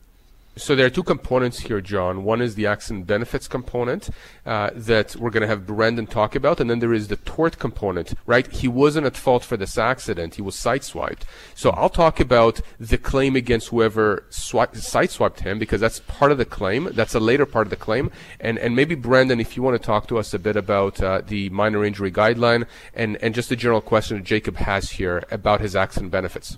So 0.57 0.75
there 0.75 0.87
are 0.87 0.89
two 0.89 1.03
components 1.03 1.59
here, 1.59 1.81
John. 1.81 2.23
One 2.23 2.41
is 2.41 2.55
the 2.55 2.65
accident 2.65 3.05
benefits 3.05 3.47
component 3.47 4.09
uh, 4.43 4.71
that 4.73 5.15
we're 5.15 5.29
going 5.29 5.41
to 5.41 5.47
have 5.47 5.67
Brandon 5.67 6.07
talk 6.07 6.35
about, 6.35 6.59
and 6.59 6.67
then 6.67 6.79
there 6.79 6.95
is 6.95 7.09
the 7.09 7.17
tort 7.17 7.59
component, 7.59 8.15
right? 8.25 8.51
He 8.51 8.67
wasn't 8.67 9.05
at 9.05 9.15
fault 9.15 9.43
for 9.43 9.55
this 9.55 9.77
accident; 9.77 10.33
he 10.33 10.41
was 10.41 10.55
sideswiped. 10.55 11.21
So 11.53 11.69
I'll 11.71 11.91
talk 11.91 12.19
about 12.19 12.59
the 12.79 12.97
claim 12.97 13.35
against 13.35 13.67
whoever 13.67 14.25
swi- 14.31 14.75
sideswiped 14.75 15.41
him 15.41 15.59
because 15.59 15.79
that's 15.79 15.99
part 15.99 16.31
of 16.31 16.39
the 16.39 16.45
claim. 16.45 16.89
That's 16.91 17.13
a 17.13 17.19
later 17.19 17.45
part 17.45 17.67
of 17.67 17.69
the 17.69 17.75
claim, 17.75 18.09
and 18.39 18.57
and 18.57 18.75
maybe 18.75 18.95
Brandon, 18.95 19.39
if 19.39 19.55
you 19.55 19.61
want 19.61 19.79
to 19.79 19.85
talk 19.85 20.07
to 20.07 20.17
us 20.17 20.33
a 20.33 20.39
bit 20.39 20.55
about 20.55 20.99
uh, 21.03 21.21
the 21.23 21.49
minor 21.51 21.85
injury 21.85 22.11
guideline 22.11 22.65
and 22.95 23.15
and 23.17 23.35
just 23.35 23.51
a 23.51 23.55
general 23.55 23.81
question 23.81 24.17
that 24.17 24.23
Jacob 24.23 24.55
has 24.55 24.91
here 24.91 25.23
about 25.29 25.61
his 25.61 25.75
accident 25.75 26.11
benefits. 26.11 26.57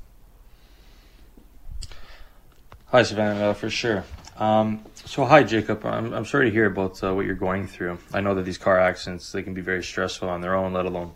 Hi, 2.91 3.01
Sivan, 3.01 3.39
uh, 3.39 3.53
for 3.53 3.69
sure. 3.69 4.03
Um, 4.39 4.83
so, 5.05 5.23
hi, 5.23 5.43
Jacob. 5.43 5.85
I'm, 5.85 6.11
I'm 6.11 6.25
sorry 6.25 6.45
to 6.45 6.51
hear 6.51 6.65
about 6.65 7.03
uh, 7.03 7.13
what 7.13 7.27
you're 7.27 7.35
going 7.35 7.67
through. 7.67 7.99
I 8.15 8.19
know 8.19 8.33
that 8.33 8.45
these 8.45 8.57
car 8.57 8.79
accidents 8.79 9.31
they 9.31 9.43
can 9.43 9.53
be 9.53 9.61
very 9.61 9.83
stressful 9.83 10.27
on 10.27 10.41
their 10.41 10.55
own, 10.55 10.73
let 10.73 10.87
alone 10.87 11.11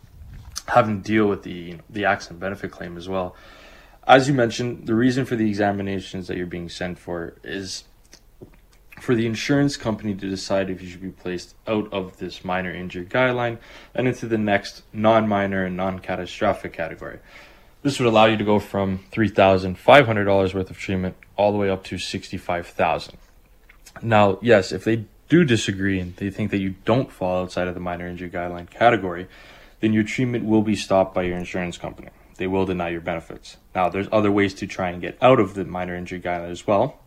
having 0.67 1.01
to 1.01 1.03
deal 1.03 1.25
with 1.25 1.41
the 1.41 1.51
you 1.51 1.73
know, 1.77 1.83
the 1.89 2.05
accident 2.05 2.39
benefit 2.39 2.69
claim 2.69 2.95
as 2.95 3.09
well. 3.09 3.35
As 4.05 4.27
you 4.27 4.35
mentioned, 4.35 4.85
the 4.85 4.93
reason 4.93 5.25
for 5.25 5.35
the 5.35 5.49
examinations 5.49 6.27
that 6.27 6.37
you're 6.37 6.45
being 6.45 6.69
sent 6.69 6.99
for 6.99 7.37
is 7.43 7.85
for 9.01 9.15
the 9.15 9.25
insurance 9.25 9.75
company 9.75 10.13
to 10.13 10.29
decide 10.29 10.69
if 10.69 10.79
you 10.79 10.87
should 10.87 11.01
be 11.01 11.09
placed 11.09 11.55
out 11.65 11.91
of 11.91 12.17
this 12.17 12.45
minor 12.45 12.71
injury 12.71 13.07
guideline 13.07 13.57
and 13.95 14.07
into 14.07 14.27
the 14.27 14.37
next 14.37 14.83
non-minor 14.93 15.65
and 15.65 15.75
non-catastrophic 15.75 16.71
category. 16.71 17.17
This 17.83 17.99
would 17.99 18.07
allow 18.07 18.25
you 18.25 18.37
to 18.37 18.45
go 18.45 18.59
from 18.59 18.99
$3,500 19.11 20.53
worth 20.53 20.69
of 20.69 20.77
treatment 20.77 21.17
all 21.35 21.51
the 21.51 21.57
way 21.57 21.69
up 21.69 21.83
to 21.85 21.97
65,000. 21.97 23.17
Now, 24.01 24.39
yes, 24.41 24.71
if 24.71 24.85
they 24.85 25.03
do 25.27 25.43
disagree 25.43 25.99
and 25.99 26.15
they 26.15 26.29
think 26.29 26.51
that 26.51 26.59
you 26.59 26.75
don't 26.85 27.11
fall 27.11 27.43
outside 27.43 27.67
of 27.67 27.73
the 27.73 27.81
minor 27.81 28.07
injury 28.07 28.29
guideline 28.29 28.69
category, 28.69 29.27
then 29.81 29.91
your 29.91 30.03
treatment 30.05 30.45
will 30.45 30.61
be 30.61 30.77
stopped 30.77 31.13
by 31.13 31.23
your 31.23 31.37
insurance 31.37 31.77
company. 31.77 32.07
They 32.37 32.47
will 32.47 32.65
deny 32.65 32.87
your 32.87 33.01
benefits. 33.01 33.57
Now, 33.75 33.89
there's 33.89 34.07
other 34.13 34.31
ways 34.31 34.53
to 34.55 34.67
try 34.67 34.89
and 34.89 35.01
get 35.01 35.17
out 35.21 35.41
of 35.41 35.53
the 35.53 35.65
minor 35.65 35.93
injury 35.93 36.21
guideline 36.21 36.51
as 36.51 36.65
well, 36.65 36.99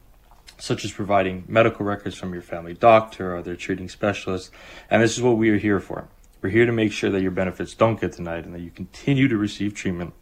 such 0.59 0.85
as 0.85 0.92
providing 0.92 1.45
medical 1.49 1.87
records 1.87 2.16
from 2.16 2.35
your 2.35 2.42
family 2.42 2.75
doctor 2.75 3.35
or 3.35 3.40
their 3.40 3.56
treating 3.56 3.88
specialist. 3.88 4.50
And 4.90 5.02
this 5.02 5.16
is 5.16 5.23
what 5.23 5.38
we 5.38 5.49
are 5.49 5.59
here 5.59 5.80
for. 5.80 6.09
We're 6.42 6.50
here 6.50 6.66
to 6.66 6.73
make 6.73 6.92
sure 6.92 7.09
that 7.09 7.23
your 7.23 7.30
benefits 7.30 7.73
don't 7.73 7.99
get 7.99 8.12
denied 8.12 8.45
and 8.45 8.54
that 8.54 8.61
you 8.61 8.71
continue 8.71 9.26
to 9.28 9.38
receive 9.38 9.75
treatment 9.75 10.12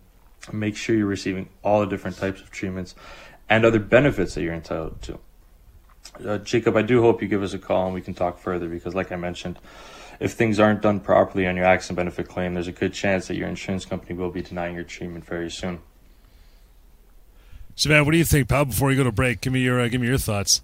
Make 0.52 0.76
sure 0.76 0.94
you're 0.94 1.06
receiving 1.06 1.48
all 1.62 1.80
the 1.80 1.86
different 1.86 2.16
types 2.18 2.40
of 2.40 2.50
treatments 2.50 2.94
and 3.48 3.64
other 3.64 3.78
benefits 3.78 4.34
that 4.34 4.42
you're 4.42 4.54
entitled 4.54 5.00
to. 5.02 5.18
Uh, 6.24 6.38
Jacob, 6.38 6.76
I 6.76 6.82
do 6.82 7.00
hope 7.00 7.22
you 7.22 7.28
give 7.28 7.42
us 7.42 7.54
a 7.54 7.58
call 7.58 7.86
and 7.86 7.94
we 7.94 8.00
can 8.00 8.14
talk 8.14 8.38
further 8.38 8.68
because, 8.68 8.94
like 8.94 9.10
I 9.10 9.16
mentioned, 9.16 9.58
if 10.20 10.32
things 10.32 10.60
aren't 10.60 10.82
done 10.82 11.00
properly 11.00 11.46
on 11.46 11.56
your 11.56 11.64
accident 11.64 11.96
benefit 11.96 12.28
claim, 12.28 12.54
there's 12.54 12.68
a 12.68 12.72
good 12.72 12.92
chance 12.92 13.26
that 13.28 13.36
your 13.36 13.48
insurance 13.48 13.84
company 13.84 14.14
will 14.14 14.30
be 14.30 14.42
denying 14.42 14.74
your 14.74 14.84
treatment 14.84 15.24
very 15.24 15.50
soon. 15.50 15.80
So, 17.74 17.88
man, 17.88 18.04
what 18.04 18.12
do 18.12 18.18
you 18.18 18.24
think, 18.24 18.48
pal? 18.48 18.66
Before 18.66 18.90
you 18.92 18.96
go 18.96 19.04
to 19.04 19.12
break, 19.12 19.40
give 19.40 19.52
me 19.52 19.60
your 19.60 19.80
uh, 19.80 19.88
give 19.88 20.00
me 20.00 20.06
your 20.06 20.18
thoughts. 20.18 20.62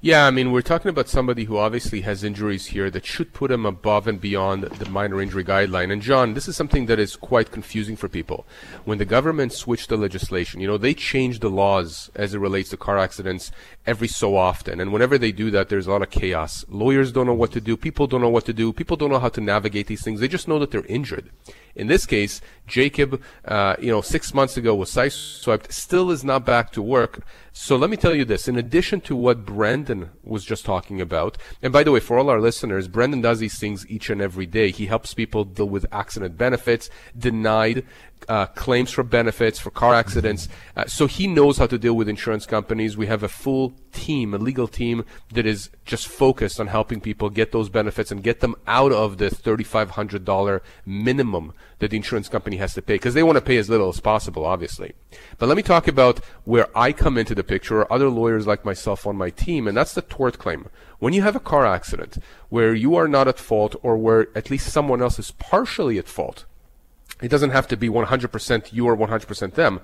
Yeah, 0.00 0.26
I 0.26 0.30
mean, 0.30 0.52
we're 0.52 0.62
talking 0.62 0.88
about 0.88 1.08
somebody 1.08 1.44
who 1.44 1.58
obviously 1.58 2.00
has 2.02 2.24
injuries 2.24 2.66
here 2.66 2.90
that 2.90 3.04
should 3.04 3.32
put 3.32 3.50
him 3.50 3.66
above 3.66 4.06
and 4.06 4.20
beyond 4.20 4.64
the 4.64 4.88
minor 4.88 5.20
injury 5.20 5.44
guideline. 5.44 5.92
And 5.92 6.02
John, 6.02 6.34
this 6.34 6.48
is 6.48 6.56
something 6.56 6.86
that 6.86 6.98
is 6.98 7.16
quite 7.16 7.50
confusing 7.50 7.96
for 7.96 8.08
people. 8.08 8.46
When 8.84 8.98
the 8.98 9.04
government 9.04 9.52
switched 9.52 9.88
the 9.88 9.96
legislation, 9.96 10.60
you 10.60 10.66
know, 10.66 10.78
they 10.78 10.94
change 10.94 11.40
the 11.40 11.50
laws 11.50 12.10
as 12.14 12.34
it 12.34 12.38
relates 12.38 12.70
to 12.70 12.76
car 12.76 12.98
accidents 12.98 13.52
every 13.86 14.08
so 14.08 14.36
often. 14.36 14.80
And 14.80 14.92
whenever 14.92 15.18
they 15.18 15.32
do 15.32 15.50
that, 15.50 15.68
there's 15.68 15.86
a 15.86 15.90
lot 15.90 16.02
of 16.02 16.10
chaos. 16.10 16.64
Lawyers 16.68 17.12
don't 17.12 17.26
know 17.26 17.34
what 17.34 17.52
to 17.52 17.60
do. 17.60 17.76
People 17.76 18.06
don't 18.06 18.20
know 18.20 18.28
what 18.28 18.46
to 18.46 18.52
do. 18.52 18.72
People 18.72 18.96
don't 18.96 19.10
know 19.10 19.18
how 19.18 19.28
to 19.28 19.40
navigate 19.40 19.86
these 19.86 20.02
things. 20.02 20.20
They 20.20 20.28
just 20.28 20.48
know 20.48 20.58
that 20.58 20.70
they're 20.70 20.86
injured. 20.86 21.30
In 21.74 21.86
this 21.86 22.06
case, 22.06 22.40
Jacob, 22.66 23.20
uh, 23.44 23.76
you 23.80 23.90
know, 23.90 24.00
six 24.00 24.32
months 24.32 24.56
ago 24.56 24.74
was 24.74 24.90
sideswiped, 24.90 25.72
still 25.72 26.10
is 26.10 26.24
not 26.24 26.44
back 26.44 26.72
to 26.72 26.82
work. 26.82 27.24
So 27.52 27.76
let 27.76 27.90
me 27.90 27.96
tell 27.96 28.14
you 28.14 28.24
this. 28.24 28.48
In 28.48 28.56
addition 28.56 29.00
to 29.02 29.16
what 29.16 29.44
Brandon 29.44 30.10
was 30.22 30.44
just 30.44 30.64
talking 30.64 31.00
about, 31.00 31.36
and 31.62 31.72
by 31.72 31.82
the 31.82 31.92
way, 31.92 32.00
for 32.00 32.18
all 32.18 32.30
our 32.30 32.40
listeners, 32.40 32.88
Brandon 32.88 33.20
does 33.20 33.40
these 33.40 33.58
things 33.58 33.86
each 33.88 34.08
and 34.08 34.20
every 34.20 34.46
day. 34.46 34.70
He 34.70 34.86
helps 34.86 35.14
people 35.14 35.44
deal 35.44 35.68
with 35.68 35.86
accident 35.90 36.36
benefits, 36.36 36.90
denied 37.18 37.84
uh, 38.28 38.46
claims 38.46 38.90
for 38.90 39.02
benefits 39.02 39.58
for 39.58 39.70
car 39.70 39.94
accidents. 39.94 40.48
Uh, 40.76 40.86
so 40.86 41.06
he 41.06 41.26
knows 41.26 41.58
how 41.58 41.66
to 41.66 41.78
deal 41.78 41.94
with 41.94 42.08
insurance 42.08 42.46
companies. 42.46 42.96
We 42.96 43.06
have 43.06 43.22
a 43.22 43.28
full 43.28 43.74
team, 43.92 44.34
a 44.34 44.38
legal 44.38 44.68
team 44.68 45.04
that 45.32 45.46
is 45.46 45.70
just 45.84 46.08
focused 46.08 46.60
on 46.60 46.68
helping 46.68 47.00
people 47.00 47.30
get 47.30 47.52
those 47.52 47.68
benefits 47.68 48.10
and 48.10 48.22
get 48.22 48.40
them 48.40 48.54
out 48.66 48.92
of 48.92 49.18
the 49.18 49.26
$3,500 49.26 50.60
minimum 50.86 51.52
that 51.78 51.90
the 51.90 51.96
insurance 51.96 52.28
company 52.28 52.56
has 52.58 52.74
to 52.74 52.82
pay 52.82 52.94
because 52.94 53.14
they 53.14 53.22
want 53.22 53.36
to 53.36 53.44
pay 53.44 53.56
as 53.56 53.68
little 53.68 53.88
as 53.88 54.00
possible, 54.00 54.44
obviously. 54.44 54.92
But 55.38 55.46
let 55.46 55.56
me 55.56 55.62
talk 55.62 55.88
about 55.88 56.20
where 56.44 56.66
I 56.76 56.92
come 56.92 57.18
into 57.18 57.34
the 57.34 57.44
picture 57.44 57.80
or 57.80 57.92
other 57.92 58.08
lawyers 58.08 58.46
like 58.46 58.64
myself 58.64 59.06
on 59.06 59.16
my 59.16 59.30
team, 59.30 59.66
and 59.66 59.76
that's 59.76 59.94
the 59.94 60.02
tort 60.02 60.38
claim. 60.38 60.68
When 60.98 61.14
you 61.14 61.22
have 61.22 61.36
a 61.36 61.40
car 61.40 61.66
accident 61.66 62.18
where 62.50 62.74
you 62.74 62.94
are 62.94 63.08
not 63.08 63.26
at 63.26 63.38
fault 63.38 63.74
or 63.82 63.96
where 63.96 64.28
at 64.36 64.50
least 64.50 64.72
someone 64.72 65.00
else 65.00 65.18
is 65.18 65.30
partially 65.32 65.98
at 65.98 66.08
fault, 66.08 66.44
it 67.22 67.28
doesn't 67.28 67.50
have 67.50 67.68
to 67.68 67.76
be 67.76 67.88
100% 67.88 68.72
you 68.72 68.86
or 68.86 68.96
100% 68.96 69.54
them. 69.54 69.80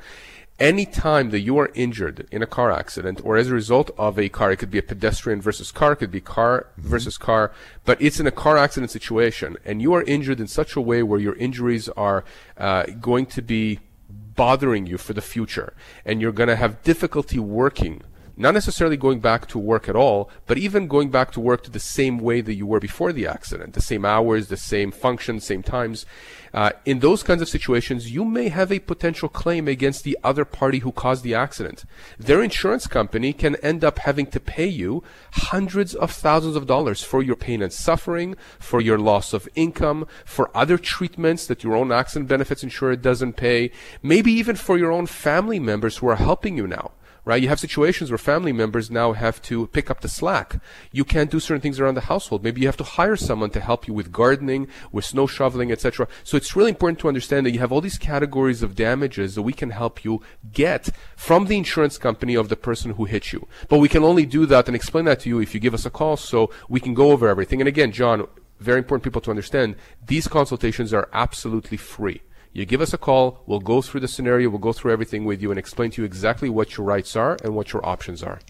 Any 0.58 0.86
time 0.86 1.30
that 1.30 1.40
you 1.40 1.58
are 1.58 1.70
injured 1.74 2.26
in 2.30 2.42
a 2.42 2.46
car 2.46 2.70
accident 2.72 3.20
or 3.22 3.36
as 3.36 3.48
a 3.48 3.54
result 3.54 3.90
of 3.98 4.18
a 4.18 4.30
car, 4.30 4.52
it 4.52 4.56
could 4.56 4.70
be 4.70 4.78
a 4.78 4.82
pedestrian 4.82 5.42
versus 5.42 5.70
car, 5.70 5.92
it 5.92 5.96
could 5.96 6.10
be 6.10 6.22
car 6.22 6.68
mm-hmm. 6.78 6.88
versus 6.88 7.18
car, 7.18 7.52
but 7.84 8.00
it's 8.00 8.18
in 8.18 8.26
a 8.26 8.30
car 8.30 8.56
accident 8.56 8.90
situation 8.90 9.56
and 9.66 9.82
you 9.82 9.92
are 9.92 10.02
injured 10.04 10.40
in 10.40 10.46
such 10.46 10.74
a 10.74 10.80
way 10.80 11.02
where 11.02 11.20
your 11.20 11.34
injuries 11.36 11.90
are 11.90 12.24
uh, 12.56 12.84
going 13.00 13.26
to 13.26 13.42
be 13.42 13.80
bothering 14.08 14.86
you 14.86 14.96
for 14.96 15.12
the 15.12 15.20
future 15.20 15.74
and 16.06 16.22
you're 16.22 16.32
going 16.32 16.48
to 16.48 16.56
have 16.56 16.82
difficulty 16.82 17.38
working 17.38 18.02
not 18.36 18.54
necessarily 18.54 18.96
going 18.96 19.20
back 19.20 19.46
to 19.48 19.58
work 19.58 19.88
at 19.88 19.96
all, 19.96 20.30
but 20.46 20.58
even 20.58 20.88
going 20.88 21.10
back 21.10 21.30
to 21.32 21.40
work 21.40 21.62
to 21.62 21.70
the 21.70 21.80
same 21.80 22.18
way 22.18 22.40
that 22.42 22.54
you 22.54 22.66
were 22.66 22.80
before 22.80 23.12
the 23.12 23.26
accident, 23.26 23.72
the 23.72 23.80
same 23.80 24.04
hours, 24.04 24.48
the 24.48 24.56
same 24.56 24.90
functions, 24.90 25.44
same 25.44 25.62
times. 25.62 26.04
Uh, 26.52 26.70
in 26.84 27.00
those 27.00 27.22
kinds 27.22 27.42
of 27.42 27.48
situations, 27.48 28.12
you 28.12 28.24
may 28.24 28.48
have 28.48 28.70
a 28.70 28.78
potential 28.78 29.28
claim 29.28 29.66
against 29.68 30.04
the 30.04 30.18
other 30.22 30.44
party 30.44 30.80
who 30.80 30.92
caused 30.92 31.22
the 31.22 31.34
accident. 31.34 31.84
Their 32.18 32.42
insurance 32.42 32.86
company 32.86 33.32
can 33.32 33.56
end 33.56 33.84
up 33.84 33.98
having 34.00 34.26
to 34.26 34.40
pay 34.40 34.66
you 34.66 35.02
hundreds 35.32 35.94
of 35.94 36.10
thousands 36.10 36.56
of 36.56 36.66
dollars 36.66 37.02
for 37.02 37.22
your 37.22 37.36
pain 37.36 37.62
and 37.62 37.72
suffering, 37.72 38.36
for 38.58 38.80
your 38.80 38.98
loss 38.98 39.32
of 39.32 39.48
income, 39.54 40.06
for 40.24 40.50
other 40.54 40.78
treatments 40.78 41.46
that 41.46 41.64
your 41.64 41.74
own 41.74 41.90
accident 41.90 42.28
benefits 42.28 42.62
insurer 42.62 42.96
doesn't 42.96 43.34
pay, 43.34 43.70
maybe 44.02 44.32
even 44.32 44.56
for 44.56 44.76
your 44.76 44.92
own 44.92 45.06
family 45.06 45.58
members 45.58 45.98
who 45.98 46.08
are 46.08 46.16
helping 46.16 46.56
you 46.56 46.66
now 46.66 46.92
right? 47.26 47.42
You 47.42 47.48
have 47.48 47.60
situations 47.60 48.10
where 48.10 48.18
family 48.18 48.52
members 48.52 48.88
now 48.88 49.12
have 49.12 49.42
to 49.42 49.66
pick 49.66 49.90
up 49.90 50.00
the 50.00 50.08
slack. 50.08 50.60
You 50.92 51.04
can't 51.04 51.30
do 51.30 51.40
certain 51.40 51.60
things 51.60 51.80
around 51.80 51.96
the 51.96 52.02
household. 52.02 52.44
Maybe 52.44 52.60
you 52.60 52.68
have 52.68 52.76
to 52.78 52.84
hire 52.84 53.16
someone 53.16 53.50
to 53.50 53.60
help 53.60 53.88
you 53.88 53.92
with 53.92 54.12
gardening, 54.12 54.68
with 54.92 55.04
snow 55.04 55.26
shoveling, 55.26 55.72
etc. 55.72 56.06
So 56.22 56.36
it's 56.36 56.54
really 56.54 56.70
important 56.70 57.00
to 57.00 57.08
understand 57.08 57.44
that 57.44 57.50
you 57.50 57.58
have 57.58 57.72
all 57.72 57.80
these 57.80 57.98
categories 57.98 58.62
of 58.62 58.76
damages 58.76 59.34
that 59.34 59.42
we 59.42 59.52
can 59.52 59.70
help 59.70 60.04
you 60.04 60.22
get 60.52 60.88
from 61.16 61.46
the 61.46 61.58
insurance 61.58 61.98
company 61.98 62.36
of 62.36 62.48
the 62.48 62.56
person 62.56 62.92
who 62.92 63.06
hit 63.06 63.32
you. 63.32 63.48
But 63.68 63.78
we 63.78 63.88
can 63.88 64.04
only 64.04 64.24
do 64.24 64.46
that 64.46 64.68
and 64.68 64.76
explain 64.76 65.04
that 65.06 65.20
to 65.20 65.28
you 65.28 65.40
if 65.40 65.52
you 65.52 65.58
give 65.58 65.74
us 65.74 65.84
a 65.84 65.90
call 65.90 66.16
so 66.16 66.50
we 66.68 66.78
can 66.78 66.94
go 66.94 67.10
over 67.10 67.28
everything. 67.28 67.60
And 67.60 67.66
again, 67.66 67.90
John, 67.90 68.28
very 68.60 68.78
important 68.78 69.02
people 69.02 69.20
to 69.22 69.30
understand, 69.30 69.74
these 70.06 70.28
consultations 70.28 70.94
are 70.94 71.08
absolutely 71.12 71.76
free. 71.76 72.22
You 72.56 72.64
give 72.64 72.80
us 72.80 72.94
a 72.94 72.98
call, 72.98 73.42
we'll 73.44 73.60
go 73.60 73.82
through 73.82 74.00
the 74.00 74.08
scenario, 74.08 74.48
we'll 74.48 74.58
go 74.58 74.72
through 74.72 74.90
everything 74.90 75.26
with 75.26 75.42
you 75.42 75.50
and 75.50 75.58
explain 75.58 75.90
to 75.90 76.00
you 76.00 76.06
exactly 76.06 76.48
what 76.48 76.78
your 76.78 76.86
rights 76.86 77.14
are 77.14 77.36
and 77.44 77.54
what 77.54 77.74
your 77.74 77.84
options 77.84 78.22
are. 78.22 78.40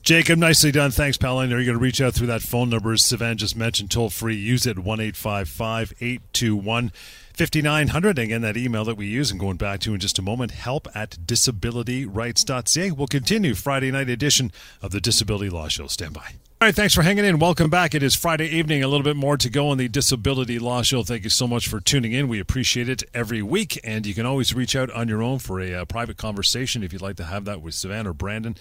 Jacob, 0.00 0.38
nicely 0.38 0.72
done. 0.72 0.90
Thanks, 0.90 1.18
pal. 1.18 1.36
I 1.36 1.44
know 1.44 1.56
you're 1.56 1.66
going 1.66 1.76
to 1.76 1.82
reach 1.82 2.00
out 2.00 2.14
through 2.14 2.28
that 2.28 2.40
phone 2.40 2.70
number, 2.70 2.90
as 2.90 3.02
Sivan 3.02 3.36
just 3.36 3.54
mentioned, 3.54 3.90
toll 3.90 4.08
free. 4.08 4.36
Use 4.36 4.66
it 4.66 4.78
1 4.78 5.00
821 5.02 6.92
5900. 7.34 8.18
Again, 8.18 8.40
that 8.40 8.56
email 8.56 8.86
that 8.86 8.96
we 8.96 9.06
use 9.06 9.30
and 9.30 9.38
going 9.38 9.58
back 9.58 9.80
to 9.80 9.92
in 9.92 10.00
just 10.00 10.18
a 10.18 10.22
moment, 10.22 10.52
help 10.52 10.88
at 10.94 11.18
disabilityrights.ca. 11.26 12.92
We'll 12.92 13.08
continue 13.08 13.54
Friday 13.54 13.90
night 13.90 14.08
edition 14.08 14.52
of 14.80 14.90
the 14.90 15.02
Disability 15.02 15.50
Law 15.50 15.68
Show. 15.68 15.86
Stand 15.88 16.14
by. 16.14 16.32
All 16.60 16.66
right, 16.66 16.74
thanks 16.74 16.92
for 16.92 17.02
hanging 17.02 17.24
in. 17.24 17.38
Welcome 17.38 17.70
back. 17.70 17.94
It 17.94 18.02
is 18.02 18.16
Friday 18.16 18.48
evening, 18.48 18.82
a 18.82 18.88
little 18.88 19.04
bit 19.04 19.14
more 19.14 19.36
to 19.36 19.48
go 19.48 19.68
on 19.68 19.78
the 19.78 19.86
Disability 19.86 20.58
Law 20.58 20.82
Show. 20.82 21.04
Thank 21.04 21.22
you 21.22 21.30
so 21.30 21.46
much 21.46 21.68
for 21.68 21.78
tuning 21.78 22.10
in. 22.10 22.26
We 22.26 22.40
appreciate 22.40 22.88
it 22.88 23.04
every 23.14 23.42
week, 23.42 23.78
and 23.84 24.04
you 24.04 24.12
can 24.12 24.26
always 24.26 24.52
reach 24.52 24.74
out 24.74 24.90
on 24.90 25.06
your 25.06 25.22
own 25.22 25.38
for 25.38 25.60
a 25.60 25.72
uh, 25.72 25.84
private 25.84 26.16
conversation 26.16 26.82
if 26.82 26.92
you'd 26.92 27.00
like 27.00 27.14
to 27.18 27.26
have 27.26 27.44
that 27.44 27.62
with 27.62 27.74
Sivan 27.74 28.06
or 28.06 28.12
Brandon, 28.12 28.56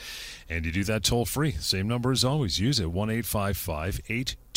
and 0.48 0.64
you 0.64 0.72
do 0.72 0.84
that 0.84 1.02
toll 1.02 1.26
free. 1.26 1.54
Same 1.54 1.88
number 1.88 2.12
as 2.12 2.24
always. 2.24 2.60
Use 2.60 2.80
it 2.80 2.92
1 2.92 3.10
855 3.10 4.02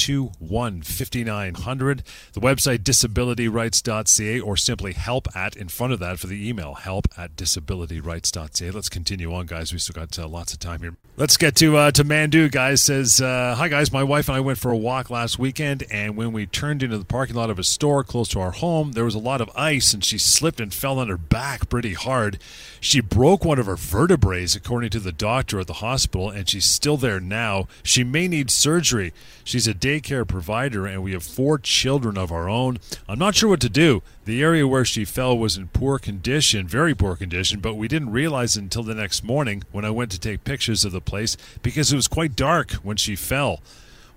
821 0.00 0.83
5900. 0.83 2.02
The 2.33 2.40
website 2.40 2.78
disabilityrights.ca 2.78 4.40
or 4.40 4.57
simply 4.57 4.92
help 4.95 5.28
at 5.37 5.57
in 5.57 5.69
front 5.69 5.92
of 5.92 5.99
that 6.00 6.19
for 6.19 6.26
the 6.26 6.49
email 6.49 6.75
help 6.75 7.09
at 7.19 7.37
disabilityrights.ca. 7.37 8.71
Let's 8.71 8.88
continue 8.88 9.35
on, 9.35 9.47
guys. 9.47 9.73
We 9.73 9.78
still 9.78 10.00
got 10.00 10.19
uh, 10.19 10.26
lots 10.26 10.52
of 10.52 10.59
time 10.59 10.80
here. 10.80 10.97
Let's 11.16 11.37
get 11.37 11.54
to 11.57 11.76
uh, 11.76 11.90
to 11.92 12.04
Mandu, 12.04 12.50
guys. 12.50 12.80
Says, 12.80 13.21
uh, 13.21 13.54
Hi, 13.57 13.69
guys. 13.69 13.92
My 13.92 14.02
wife 14.02 14.28
and 14.28 14.37
I 14.37 14.40
went 14.40 14.59
for 14.59 14.71
a 14.71 14.76
walk 14.76 15.11
last 15.11 15.38
weekend, 15.38 15.85
and 15.90 16.16
when 16.16 16.33
we 16.33 16.47
turned 16.47 16.83
into 16.83 16.97
the 16.97 17.04
parking 17.04 17.37
lot 17.37 17.50
of 17.50 17.59
a 17.59 17.64
store 17.64 18.02
close 18.02 18.28
to 18.28 18.40
our 18.40 18.52
home, 18.52 18.92
there 18.92 19.04
was 19.04 19.14
a 19.14 19.19
lot 19.19 19.42
of 19.42 19.50
ice, 19.54 19.92
and 19.92 20.02
she 20.02 20.16
slipped 20.16 20.61
and 20.61 20.73
fell 20.73 20.99
on 20.99 21.09
her 21.09 21.19
back 21.19 21.69
pretty 21.69 21.92
hard. 21.92 22.38
She 22.80 23.00
broke 23.00 23.45
one 23.45 23.59
of 23.59 23.66
her 23.66 23.76
vertebrae, 23.76 24.47
according 24.57 24.90
to 24.90 25.00
the 25.00 25.12
doctor 25.12 25.61
at 25.61 25.66
the 25.66 25.75
hospital, 25.75 26.30
and 26.30 26.49
she's 26.49 26.64
still 26.64 26.97
there 26.97 27.21
now. 27.21 27.69
She 27.83 28.02
may 28.02 28.26
need 28.26 28.50
surgery. 28.50 29.12
She's 29.45 29.69
a 29.69 29.75
daycare 29.90 30.26
provider, 30.26 30.87
and 30.87 31.02
we 31.02 31.12
have 31.12 31.23
four 31.23 31.59
children 31.59 32.16
of 32.16 32.30
our 32.30 32.49
own. 32.49 32.78
I'm 33.09 33.18
not 33.18 33.35
sure 33.35 33.49
what 33.49 33.61
to 33.61 33.68
do. 33.68 34.02
The 34.25 34.42
area 34.42 34.66
where 34.66 34.85
she 34.85 35.04
fell 35.04 35.37
was 35.37 35.56
in 35.56 35.68
poor 35.68 35.99
condition, 35.99 36.68
very 36.68 36.94
poor 36.94 37.16
condition, 37.16 37.61
but 37.61 37.75
we 37.75 37.88
didn't 37.88 38.12
realize 38.12 38.56
until 38.56 38.85
the 38.85 38.94
next 38.94 39.25
morning 39.25 39.64
when 39.73 39.85
I 39.85 39.90
went 39.90 40.12
to 40.12 40.20
take 40.20 40.44
pictures 40.44 40.85
of 40.85 40.92
the 40.92 41.00
place 41.00 41.37
because 41.62 41.92
it 41.92 41.97
was 41.97 42.06
quite 42.06 42.37
dark 42.37 42.73
when 42.75 42.97
she 42.97 43.16
fell. 43.16 43.61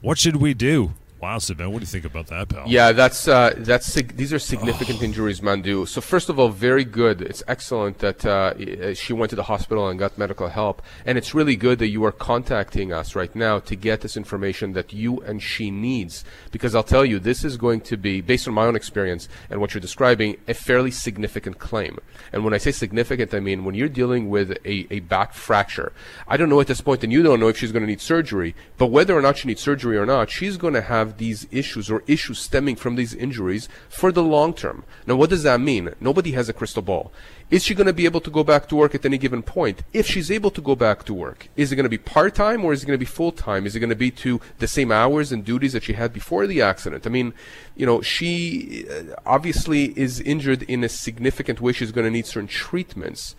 What 0.01 0.19
should 0.19 0.35
we 0.35 0.53
do? 0.53 0.93
Wow, 1.23 1.37
Sivan, 1.37 1.71
what 1.71 1.79
do 1.79 1.83
you 1.83 1.85
think 1.85 2.03
about 2.03 2.27
that, 2.27 2.49
pal? 2.49 2.65
Yeah, 2.67 2.91
that's 2.91 3.29
uh, 3.29 3.53
that's 3.55 3.93
these 3.93 4.33
are 4.33 4.39
significant 4.39 4.99
oh. 4.99 5.05
injuries, 5.05 5.39
Mandu. 5.39 5.87
So 5.87 6.01
first 6.01 6.27
of 6.27 6.37
all, 6.37 6.49
very 6.49 6.83
good. 6.83 7.21
It's 7.21 7.41
excellent 7.47 7.99
that 7.99 8.25
uh, 8.25 8.93
she 8.93 9.13
went 9.13 9.29
to 9.29 9.37
the 9.37 9.43
hospital 9.43 9.87
and 9.87 9.97
got 9.97 10.17
medical 10.17 10.49
help, 10.49 10.81
and 11.05 11.17
it's 11.17 11.33
really 11.33 11.55
good 11.55 11.79
that 11.79 11.87
you 11.87 12.03
are 12.03 12.11
contacting 12.11 12.91
us 12.91 13.15
right 13.15 13.33
now 13.33 13.59
to 13.59 13.73
get 13.73 14.01
this 14.01 14.17
information 14.17 14.73
that 14.73 14.91
you 14.91 15.21
and 15.21 15.41
she 15.41 15.71
needs. 15.71 16.25
Because 16.51 16.75
I'll 16.75 16.83
tell 16.83 17.05
you, 17.05 17.19
this 17.19 17.45
is 17.45 17.55
going 17.55 17.79
to 17.91 17.95
be, 17.95 18.19
based 18.19 18.45
on 18.49 18.53
my 18.53 18.65
own 18.65 18.75
experience 18.75 19.29
and 19.49 19.61
what 19.61 19.73
you're 19.73 19.79
describing, 19.79 20.35
a 20.49 20.53
fairly 20.53 20.91
significant 20.91 21.57
claim. 21.57 21.99
And 22.33 22.43
when 22.43 22.53
I 22.53 22.57
say 22.57 22.71
significant, 22.71 23.33
I 23.33 23.39
mean 23.39 23.63
when 23.63 23.75
you're 23.75 23.87
dealing 23.87 24.29
with 24.29 24.51
a, 24.65 24.93
a 24.93 24.99
back 24.99 25.33
fracture. 25.33 25.93
I 26.27 26.35
don't 26.35 26.49
know 26.49 26.59
at 26.59 26.67
this 26.67 26.81
point, 26.81 27.01
and 27.01 27.13
you 27.13 27.23
don't 27.23 27.39
know 27.39 27.47
if 27.47 27.57
she's 27.57 27.71
going 27.71 27.83
to 27.83 27.87
need 27.87 28.01
surgery, 28.01 28.55
but 28.77 28.87
whether 28.87 29.17
or 29.17 29.21
not 29.21 29.37
she 29.37 29.47
needs 29.47 29.61
surgery 29.61 29.97
or 29.97 30.05
not, 30.05 30.29
she's 30.29 30.57
going 30.57 30.73
to 30.73 30.81
have 30.81 31.12
these 31.17 31.47
issues 31.51 31.89
or 31.89 32.03
issues 32.07 32.39
stemming 32.39 32.75
from 32.75 32.95
these 32.95 33.13
injuries 33.13 33.69
for 33.89 34.11
the 34.11 34.23
long 34.23 34.53
term. 34.53 34.83
Now, 35.05 35.15
what 35.15 35.29
does 35.29 35.43
that 35.43 35.59
mean? 35.59 35.93
Nobody 35.99 36.31
has 36.31 36.49
a 36.49 36.53
crystal 36.53 36.81
ball. 36.81 37.11
Is 37.51 37.63
she 37.63 37.75
going 37.75 37.87
to 37.87 37.93
be 37.93 38.05
able 38.05 38.21
to 38.21 38.31
go 38.31 38.43
back 38.43 38.67
to 38.69 38.75
work 38.75 38.95
at 38.95 39.05
any 39.05 39.17
given 39.17 39.43
point? 39.43 39.83
If 39.93 40.07
she's 40.07 40.31
able 40.31 40.49
to 40.51 40.61
go 40.61 40.75
back 40.75 41.03
to 41.05 41.13
work, 41.13 41.49
is 41.55 41.71
it 41.71 41.75
going 41.75 41.83
to 41.83 41.89
be 41.89 41.97
part 41.97 42.33
time 42.35 42.65
or 42.65 42.73
is 42.73 42.83
it 42.83 42.87
going 42.87 42.97
to 42.97 43.05
be 43.05 43.05
full 43.05 43.31
time? 43.31 43.65
Is 43.65 43.75
it 43.75 43.79
going 43.79 43.89
to 43.89 43.95
be 43.95 44.11
to 44.11 44.41
the 44.59 44.67
same 44.67 44.91
hours 44.91 45.31
and 45.31 45.45
duties 45.45 45.73
that 45.73 45.83
she 45.83 45.93
had 45.93 46.13
before 46.13 46.47
the 46.47 46.61
accident? 46.61 47.05
I 47.05 47.09
mean, 47.09 47.33
you 47.75 47.85
know, 47.85 48.01
she 48.01 48.87
uh, 48.89 49.15
obviously 49.25 49.97
is 49.97 50.19
injured 50.19 50.63
in 50.63 50.83
a 50.83 50.89
significant 50.89 51.61
way. 51.61 51.73
She's 51.73 51.91
going 51.91 52.05
to 52.05 52.11
need 52.11 52.25
certain 52.25 52.47
treatments. 52.47 53.35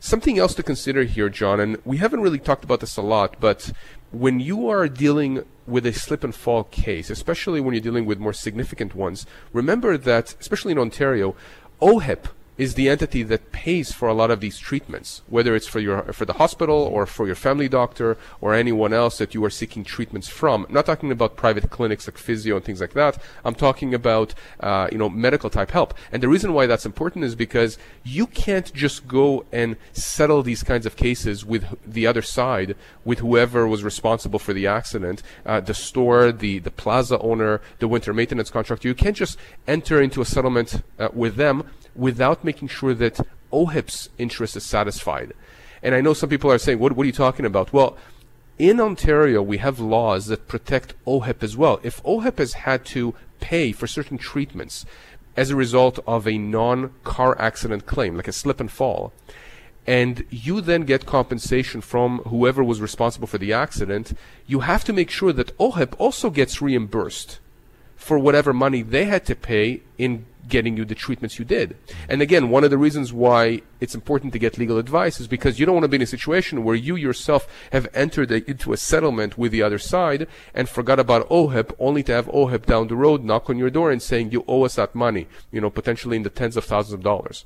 Something 0.00 0.38
else 0.38 0.54
to 0.56 0.62
consider 0.62 1.04
here, 1.04 1.28
John, 1.28 1.58
and 1.60 1.78
we 1.84 1.96
haven't 1.96 2.20
really 2.20 2.38
talked 2.38 2.64
about 2.64 2.80
this 2.80 2.96
a 2.96 3.02
lot, 3.02 3.36
but 3.40 3.72
when 4.12 4.40
you 4.40 4.68
are 4.68 4.88
dealing 4.88 5.44
with 5.66 5.84
a 5.84 5.92
slip 5.92 6.22
and 6.22 6.34
fall 6.34 6.64
case, 6.64 7.10
especially 7.10 7.60
when 7.60 7.74
you're 7.74 7.82
dealing 7.82 8.06
with 8.06 8.18
more 8.18 8.32
significant 8.32 8.94
ones, 8.94 9.26
remember 9.52 9.98
that, 9.98 10.34
especially 10.40 10.72
in 10.72 10.78
Ontario, 10.78 11.34
OHIP 11.80 12.28
is 12.58 12.74
the 12.74 12.88
entity 12.88 13.22
that 13.22 13.52
pays 13.52 13.92
for 13.92 14.08
a 14.08 14.14
lot 14.14 14.30
of 14.30 14.40
these 14.40 14.58
treatments, 14.58 15.22
whether 15.28 15.54
it's 15.54 15.66
for 15.66 15.80
your 15.80 16.02
for 16.12 16.24
the 16.24 16.34
hospital 16.34 16.76
or 16.76 17.04
for 17.06 17.26
your 17.26 17.34
family 17.34 17.68
doctor 17.68 18.16
or 18.40 18.54
anyone 18.54 18.92
else 18.92 19.18
that 19.18 19.34
you 19.34 19.44
are 19.44 19.50
seeking 19.50 19.84
treatments 19.84 20.28
from. 20.28 20.64
I'm 20.66 20.74
not 20.74 20.86
talking 20.86 21.12
about 21.12 21.36
private 21.36 21.70
clinics 21.70 22.06
like 22.06 22.16
physio 22.16 22.56
and 22.56 22.64
things 22.64 22.80
like 22.80 22.94
that. 22.94 23.18
I'm 23.44 23.54
talking 23.54 23.94
about 23.94 24.34
uh, 24.60 24.88
you 24.90 24.98
know 24.98 25.08
medical 25.08 25.50
type 25.50 25.70
help. 25.70 25.94
And 26.10 26.22
the 26.22 26.28
reason 26.28 26.52
why 26.54 26.66
that's 26.66 26.86
important 26.86 27.24
is 27.24 27.34
because 27.34 27.78
you 28.04 28.26
can't 28.26 28.72
just 28.72 29.06
go 29.06 29.44
and 29.52 29.76
settle 29.92 30.42
these 30.42 30.62
kinds 30.62 30.86
of 30.86 30.96
cases 30.96 31.44
with 31.44 31.64
the 31.86 32.06
other 32.06 32.22
side, 32.22 32.74
with 33.04 33.18
whoever 33.18 33.68
was 33.68 33.84
responsible 33.84 34.38
for 34.38 34.54
the 34.54 34.66
accident, 34.66 35.22
uh, 35.44 35.60
the 35.60 35.74
store, 35.74 36.32
the 36.32 36.58
the 36.60 36.70
plaza 36.70 37.18
owner, 37.18 37.60
the 37.80 37.88
winter 37.88 38.14
maintenance 38.14 38.50
contractor. 38.50 38.88
You 38.88 38.94
can't 38.94 39.16
just 39.16 39.38
enter 39.66 40.00
into 40.00 40.22
a 40.22 40.24
settlement 40.24 40.82
uh, 40.98 41.08
with 41.12 41.36
them 41.36 41.64
without 41.96 42.44
making 42.44 42.68
sure 42.68 42.94
that 42.94 43.20
OHIP's 43.52 44.08
interest 44.18 44.56
is 44.56 44.64
satisfied. 44.64 45.32
And 45.82 45.94
I 45.94 46.00
know 46.00 46.14
some 46.14 46.28
people 46.28 46.50
are 46.50 46.58
saying, 46.58 46.78
what, 46.78 46.92
what 46.92 47.04
are 47.04 47.06
you 47.06 47.12
talking 47.12 47.46
about? 47.46 47.72
Well, 47.72 47.96
in 48.58 48.80
Ontario, 48.80 49.42
we 49.42 49.58
have 49.58 49.78
laws 49.78 50.26
that 50.26 50.48
protect 50.48 50.94
OHIP 51.06 51.42
as 51.42 51.56
well. 51.56 51.78
If 51.82 52.02
OHIP 52.04 52.38
has 52.38 52.54
had 52.54 52.84
to 52.86 53.14
pay 53.40 53.72
for 53.72 53.86
certain 53.86 54.18
treatments 54.18 54.86
as 55.36 55.50
a 55.50 55.56
result 55.56 55.98
of 56.06 56.26
a 56.26 56.38
non-car 56.38 57.38
accident 57.38 57.84
claim, 57.84 58.16
like 58.16 58.28
a 58.28 58.32
slip 58.32 58.58
and 58.58 58.70
fall, 58.70 59.12
and 59.86 60.24
you 60.30 60.60
then 60.60 60.82
get 60.82 61.06
compensation 61.06 61.80
from 61.80 62.18
whoever 62.20 62.64
was 62.64 62.80
responsible 62.80 63.26
for 63.26 63.38
the 63.38 63.52
accident, 63.52 64.16
you 64.46 64.60
have 64.60 64.84
to 64.84 64.92
make 64.92 65.10
sure 65.10 65.32
that 65.32 65.56
OHIP 65.58 65.94
also 65.98 66.30
gets 66.30 66.62
reimbursed 66.62 67.38
for 67.94 68.18
whatever 68.18 68.52
money 68.52 68.82
they 68.82 69.04
had 69.04 69.24
to 69.26 69.36
pay 69.36 69.82
in 69.98 70.26
getting 70.48 70.76
you 70.76 70.84
the 70.84 70.94
treatments 70.94 71.38
you 71.38 71.44
did. 71.44 71.76
And 72.08 72.22
again, 72.22 72.50
one 72.50 72.64
of 72.64 72.70
the 72.70 72.78
reasons 72.78 73.12
why 73.12 73.62
it's 73.80 73.94
important 73.94 74.32
to 74.32 74.38
get 74.38 74.58
legal 74.58 74.78
advice 74.78 75.20
is 75.20 75.26
because 75.26 75.58
you 75.58 75.66
don't 75.66 75.74
want 75.74 75.84
to 75.84 75.88
be 75.88 75.96
in 75.96 76.02
a 76.02 76.06
situation 76.06 76.64
where 76.64 76.74
you 76.74 76.96
yourself 76.96 77.46
have 77.72 77.88
entered 77.94 78.30
a, 78.30 78.48
into 78.48 78.72
a 78.72 78.76
settlement 78.76 79.36
with 79.36 79.52
the 79.52 79.62
other 79.62 79.78
side 79.78 80.26
and 80.54 80.68
forgot 80.68 80.98
about 80.98 81.28
OHIP 81.28 81.74
only 81.78 82.02
to 82.04 82.12
have 82.12 82.28
OHIP 82.28 82.66
down 82.66 82.88
the 82.88 82.96
road 82.96 83.24
knock 83.24 83.50
on 83.50 83.58
your 83.58 83.70
door 83.70 83.90
and 83.90 84.02
saying 84.02 84.32
you 84.32 84.44
owe 84.46 84.64
us 84.64 84.76
that 84.76 84.94
money, 84.94 85.26
you 85.50 85.60
know, 85.60 85.70
potentially 85.70 86.16
in 86.16 86.22
the 86.22 86.30
tens 86.30 86.56
of 86.56 86.64
thousands 86.64 86.94
of 86.94 87.02
dollars. 87.02 87.44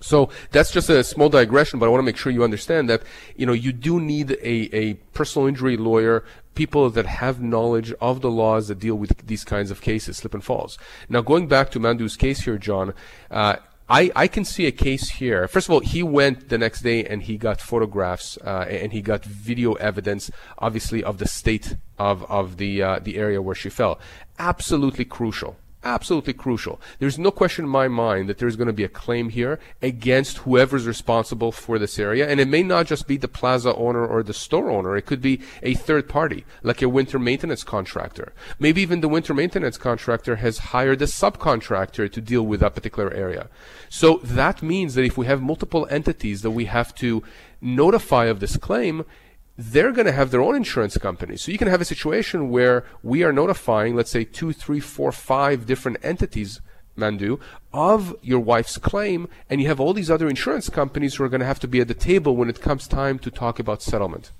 So 0.00 0.28
that's 0.50 0.70
just 0.70 0.90
a 0.90 1.02
small 1.02 1.28
digression, 1.28 1.78
but 1.78 1.86
I 1.86 1.88
want 1.88 2.00
to 2.00 2.04
make 2.04 2.16
sure 2.16 2.30
you 2.30 2.44
understand 2.44 2.88
that, 2.90 3.02
you 3.34 3.46
know, 3.46 3.52
you 3.54 3.72
do 3.72 3.98
need 3.98 4.32
a, 4.32 4.76
a 4.76 4.94
personal 5.14 5.48
injury 5.48 5.76
lawyer, 5.76 6.22
people 6.54 6.90
that 6.90 7.06
have 7.06 7.40
knowledge 7.40 7.92
of 8.00 8.20
the 8.20 8.30
laws 8.30 8.68
that 8.68 8.78
deal 8.78 8.96
with 8.96 9.26
these 9.26 9.44
kinds 9.44 9.70
of 9.70 9.80
cases, 9.80 10.18
slip 10.18 10.34
and 10.34 10.44
falls. 10.44 10.78
Now, 11.08 11.22
going 11.22 11.48
back 11.48 11.70
to 11.70 11.80
Mandu's 11.80 12.16
case 12.16 12.40
here, 12.40 12.58
John, 12.58 12.92
uh, 13.30 13.56
I, 13.88 14.10
I 14.16 14.26
can 14.26 14.44
see 14.44 14.66
a 14.66 14.72
case 14.72 15.10
here. 15.10 15.46
First 15.46 15.68
of 15.68 15.72
all, 15.72 15.80
he 15.80 16.02
went 16.02 16.48
the 16.48 16.58
next 16.58 16.82
day 16.82 17.04
and 17.04 17.22
he 17.22 17.38
got 17.38 17.60
photographs 17.60 18.36
uh, 18.44 18.66
and 18.68 18.92
he 18.92 19.00
got 19.00 19.24
video 19.24 19.74
evidence, 19.74 20.30
obviously, 20.58 21.04
of 21.04 21.18
the 21.18 21.28
state 21.28 21.76
of, 21.98 22.28
of 22.30 22.56
the, 22.56 22.82
uh, 22.82 22.98
the 22.98 23.16
area 23.16 23.40
where 23.40 23.54
she 23.54 23.70
fell. 23.70 24.00
Absolutely 24.38 25.04
crucial 25.04 25.56
absolutely 25.86 26.32
crucial. 26.32 26.80
There's 26.98 27.18
no 27.18 27.30
question 27.30 27.64
in 27.64 27.70
my 27.70 27.88
mind 27.88 28.28
that 28.28 28.38
there's 28.38 28.56
going 28.56 28.66
to 28.66 28.72
be 28.72 28.84
a 28.84 28.88
claim 28.88 29.28
here 29.28 29.58
against 29.80 30.38
whoever's 30.38 30.86
responsible 30.86 31.52
for 31.52 31.78
this 31.78 31.98
area. 31.98 32.28
And 32.28 32.40
it 32.40 32.48
may 32.48 32.62
not 32.62 32.86
just 32.86 33.06
be 33.06 33.16
the 33.16 33.28
plaza 33.28 33.74
owner 33.74 34.04
or 34.04 34.22
the 34.22 34.34
store 34.34 34.70
owner. 34.70 34.96
It 34.96 35.06
could 35.06 35.22
be 35.22 35.40
a 35.62 35.74
third 35.74 36.08
party, 36.08 36.44
like 36.62 36.82
a 36.82 36.88
winter 36.88 37.18
maintenance 37.18 37.62
contractor. 37.64 38.32
Maybe 38.58 38.82
even 38.82 39.00
the 39.00 39.08
winter 39.08 39.32
maintenance 39.32 39.78
contractor 39.78 40.36
has 40.36 40.58
hired 40.58 41.00
a 41.00 41.06
subcontractor 41.06 42.10
to 42.10 42.20
deal 42.20 42.42
with 42.42 42.60
that 42.60 42.74
particular 42.74 43.12
area. 43.12 43.48
So 43.88 44.18
that 44.24 44.62
means 44.62 44.94
that 44.94 45.04
if 45.04 45.16
we 45.16 45.26
have 45.26 45.40
multiple 45.40 45.86
entities 45.90 46.42
that 46.42 46.50
we 46.50 46.64
have 46.64 46.94
to 46.96 47.22
notify 47.60 48.26
of 48.26 48.40
this 48.40 48.56
claim, 48.56 49.04
they're 49.56 49.92
going 49.92 50.06
to 50.06 50.12
have 50.12 50.30
their 50.30 50.42
own 50.42 50.54
insurance 50.54 50.98
company. 50.98 51.36
So 51.36 51.50
you 51.50 51.58
can 51.58 51.68
have 51.68 51.80
a 51.80 51.86
situation 51.86 52.50
where 52.50 52.84
we 53.02 53.24
are 53.24 53.32
notifying, 53.32 53.96
let's 53.96 54.10
say, 54.10 54.24
two, 54.24 54.52
three, 54.52 54.80
four, 54.80 55.12
five 55.12 55.66
different 55.66 55.98
entities, 56.02 56.60
Mandu, 56.96 57.40
of 57.72 58.14
your 58.22 58.40
wife's 58.40 58.78
claim, 58.78 59.28
and 59.48 59.60
you 59.60 59.68
have 59.68 59.80
all 59.80 59.92
these 59.92 60.10
other 60.10 60.28
insurance 60.28 60.68
companies 60.68 61.14
who 61.14 61.24
are 61.24 61.28
going 61.28 61.40
to 61.40 61.46
have 61.46 61.60
to 61.60 61.68
be 61.68 61.80
at 61.80 61.88
the 61.88 61.94
table 61.94 62.36
when 62.36 62.50
it 62.50 62.60
comes 62.60 62.86
time 62.86 63.18
to 63.20 63.30
talk 63.30 63.58
about 63.58 63.82
settlement. 63.82 64.30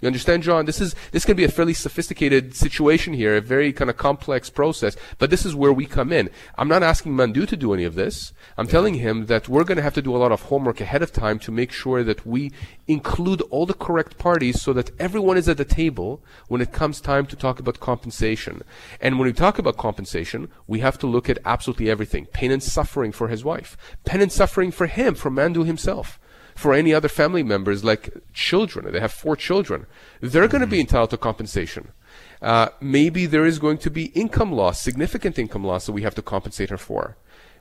You 0.00 0.06
understand, 0.06 0.42
John? 0.42 0.66
This 0.66 0.80
is 0.80 0.94
this 1.12 1.24
can 1.24 1.36
be 1.36 1.44
a 1.44 1.48
fairly 1.48 1.74
sophisticated 1.74 2.54
situation 2.54 3.12
here, 3.12 3.36
a 3.36 3.40
very 3.40 3.72
kind 3.72 3.90
of 3.90 3.96
complex 3.96 4.48
process. 4.50 4.96
But 5.18 5.30
this 5.30 5.44
is 5.44 5.54
where 5.54 5.72
we 5.72 5.86
come 5.86 6.12
in. 6.12 6.30
I'm 6.56 6.68
not 6.68 6.82
asking 6.82 7.12
Mandu 7.12 7.46
to 7.48 7.56
do 7.56 7.74
any 7.74 7.84
of 7.84 7.94
this. 7.94 8.32
I'm 8.56 8.66
yeah. 8.66 8.72
telling 8.72 8.94
him 8.94 9.26
that 9.26 9.48
we're 9.48 9.64
going 9.64 9.76
to 9.76 9.82
have 9.82 9.94
to 9.94 10.02
do 10.02 10.14
a 10.14 10.18
lot 10.18 10.32
of 10.32 10.42
homework 10.42 10.80
ahead 10.80 11.02
of 11.02 11.12
time 11.12 11.38
to 11.40 11.52
make 11.52 11.72
sure 11.72 12.04
that 12.04 12.24
we 12.24 12.52
include 12.86 13.40
all 13.50 13.66
the 13.66 13.74
correct 13.74 14.18
parties 14.18 14.60
so 14.60 14.72
that 14.72 14.90
everyone 15.00 15.36
is 15.36 15.48
at 15.48 15.56
the 15.56 15.64
table 15.64 16.22
when 16.48 16.60
it 16.60 16.72
comes 16.72 17.00
time 17.00 17.26
to 17.26 17.36
talk 17.36 17.58
about 17.58 17.80
compensation. 17.80 18.62
And 19.00 19.18
when 19.18 19.26
we 19.26 19.32
talk 19.32 19.58
about 19.58 19.76
compensation, 19.76 20.48
we 20.66 20.80
have 20.80 20.98
to 20.98 21.06
look 21.06 21.28
at 21.28 21.38
absolutely 21.44 21.90
everything: 21.90 22.26
pain 22.26 22.52
and 22.52 22.62
suffering 22.62 23.12
for 23.12 23.28
his 23.28 23.44
wife, 23.44 23.76
pain 24.04 24.20
and 24.20 24.30
suffering 24.30 24.70
for 24.70 24.86
him, 24.86 25.14
for 25.14 25.30
Mandu 25.30 25.64
himself 25.64 26.19
for 26.60 26.74
any 26.74 26.92
other 26.92 27.08
family 27.08 27.42
members, 27.42 27.82
like 27.82 28.10
children. 28.34 28.92
They 28.92 29.00
have 29.00 29.12
four 29.12 29.34
children. 29.34 29.86
They're 30.20 30.46
going 30.46 30.60
to 30.60 30.66
be 30.66 30.80
entitled 30.80 31.08
to 31.10 31.16
compensation. 31.16 31.92
Uh, 32.42 32.68
maybe 32.80 33.24
there 33.24 33.46
is 33.46 33.58
going 33.58 33.78
to 33.78 33.90
be 33.90 34.06
income 34.06 34.52
loss, 34.52 34.78
significant 34.78 35.38
income 35.38 35.64
loss 35.64 35.86
that 35.86 35.92
we 35.92 36.02
have 36.02 36.14
to 36.16 36.22
compensate 36.22 36.68
her 36.68 36.76
for. 36.76 37.16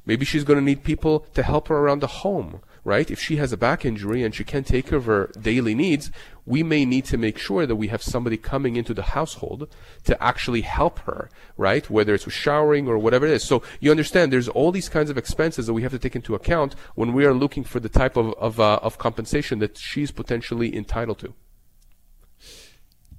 Maybe 0.06 0.26
she's 0.26 0.44
going 0.44 0.60
to 0.60 0.66
need 0.66 0.84
people 0.84 1.22
to 1.34 1.44
help 1.44 1.70
her 1.70 1.78
around 1.78 2.02
the 2.02 2.08
home 2.24 2.60
right? 2.90 3.12
If 3.12 3.20
she 3.22 3.36
has 3.36 3.54
a 3.54 3.58
back 3.58 3.86
injury 3.86 4.24
and 4.24 4.34
she 4.34 4.44
can't 4.44 4.66
take 4.66 4.88
care 4.88 4.98
of 4.98 5.06
her 5.06 5.30
daily 5.40 5.76
needs, 5.76 6.10
we 6.44 6.64
may 6.64 6.86
need 6.86 7.06
to 7.06 7.18
make 7.18 7.38
sure 7.38 7.68
that 7.68 7.76
we 7.76 7.90
have 7.90 8.02
somebody 8.02 8.36
coming 8.36 8.76
into 8.76 8.96
the 8.96 9.04
household 9.18 9.68
to 10.06 10.22
actually 10.22 10.62
help 10.62 10.98
her, 11.08 11.30
right? 11.56 11.88
Whether 11.88 12.16
it's 12.16 12.26
with 12.26 12.34
showering 12.34 12.88
or 12.88 12.98
whatever 12.98 13.28
it 13.28 13.34
is. 13.34 13.44
So 13.44 13.62
you 13.80 13.92
understand 13.92 14.34
there's 14.34 14.50
all 14.50 14.72
these 14.72 14.90
kinds 14.90 15.12
of 15.12 15.20
expenses 15.20 15.68
that 15.68 15.76
we 15.76 15.84
have 15.84 15.92
to 15.92 16.00
take 16.00 16.16
into 16.16 16.34
account 16.34 16.74
when 16.96 17.14
we 17.14 17.26
are 17.26 17.34
looking 17.34 17.64
for 17.64 17.80
the 17.80 17.90
type 17.90 18.18
of, 18.18 18.34
of, 18.40 18.60
uh, 18.60 18.80
of 18.82 18.98
compensation 18.98 19.60
that 19.60 19.78
she's 19.78 20.10
potentially 20.10 20.76
entitled 20.76 21.20
to. 21.20 21.36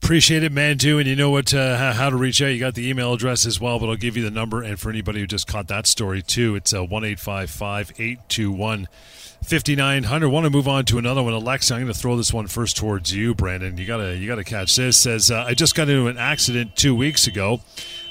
Appreciate 0.02 0.42
it, 0.42 0.50
man, 0.50 0.78
too. 0.78 0.98
And 0.98 1.06
you 1.06 1.14
know 1.14 1.30
what? 1.30 1.52
Uh, 1.54 1.92
how 1.92 2.10
to 2.10 2.16
reach 2.16 2.42
out. 2.42 2.46
You 2.48 2.58
got 2.58 2.74
the 2.74 2.88
email 2.88 3.12
address 3.12 3.46
as 3.46 3.60
well, 3.60 3.78
but 3.78 3.88
I'll 3.88 3.96
give 3.96 4.16
you 4.16 4.24
the 4.24 4.30
number. 4.30 4.62
And 4.62 4.80
for 4.80 4.90
anybody 4.90 5.20
who 5.20 5.26
just 5.26 5.46
caught 5.46 5.68
that 5.68 5.86
story 5.86 6.22
too, 6.22 6.56
it's 6.56 6.74
uh, 6.74 6.82
one 6.82 7.04
eight 7.04 7.20
five 7.20 7.50
five 7.50 7.92
eight 7.98 8.18
two 8.28 8.50
one 8.50 8.88
5900 9.42 10.28
want 10.28 10.44
to 10.44 10.50
move 10.50 10.68
on 10.68 10.84
to 10.84 10.98
another 10.98 11.22
one 11.22 11.32
alexa 11.32 11.74
i'm 11.74 11.80
going 11.80 11.90
to 11.92 11.98
throw 11.98 12.14
this 12.14 12.30
one 12.30 12.46
first 12.46 12.76
towards 12.76 13.14
you 13.14 13.34
brandon 13.34 13.78
you 13.78 13.86
gotta 13.86 14.14
you 14.14 14.28
gotta 14.28 14.44
catch 14.44 14.76
this 14.76 14.98
says 15.00 15.30
uh, 15.30 15.44
i 15.46 15.54
just 15.54 15.74
got 15.74 15.88
into 15.88 16.08
an 16.08 16.18
accident 16.18 16.76
two 16.76 16.94
weeks 16.94 17.26
ago 17.26 17.58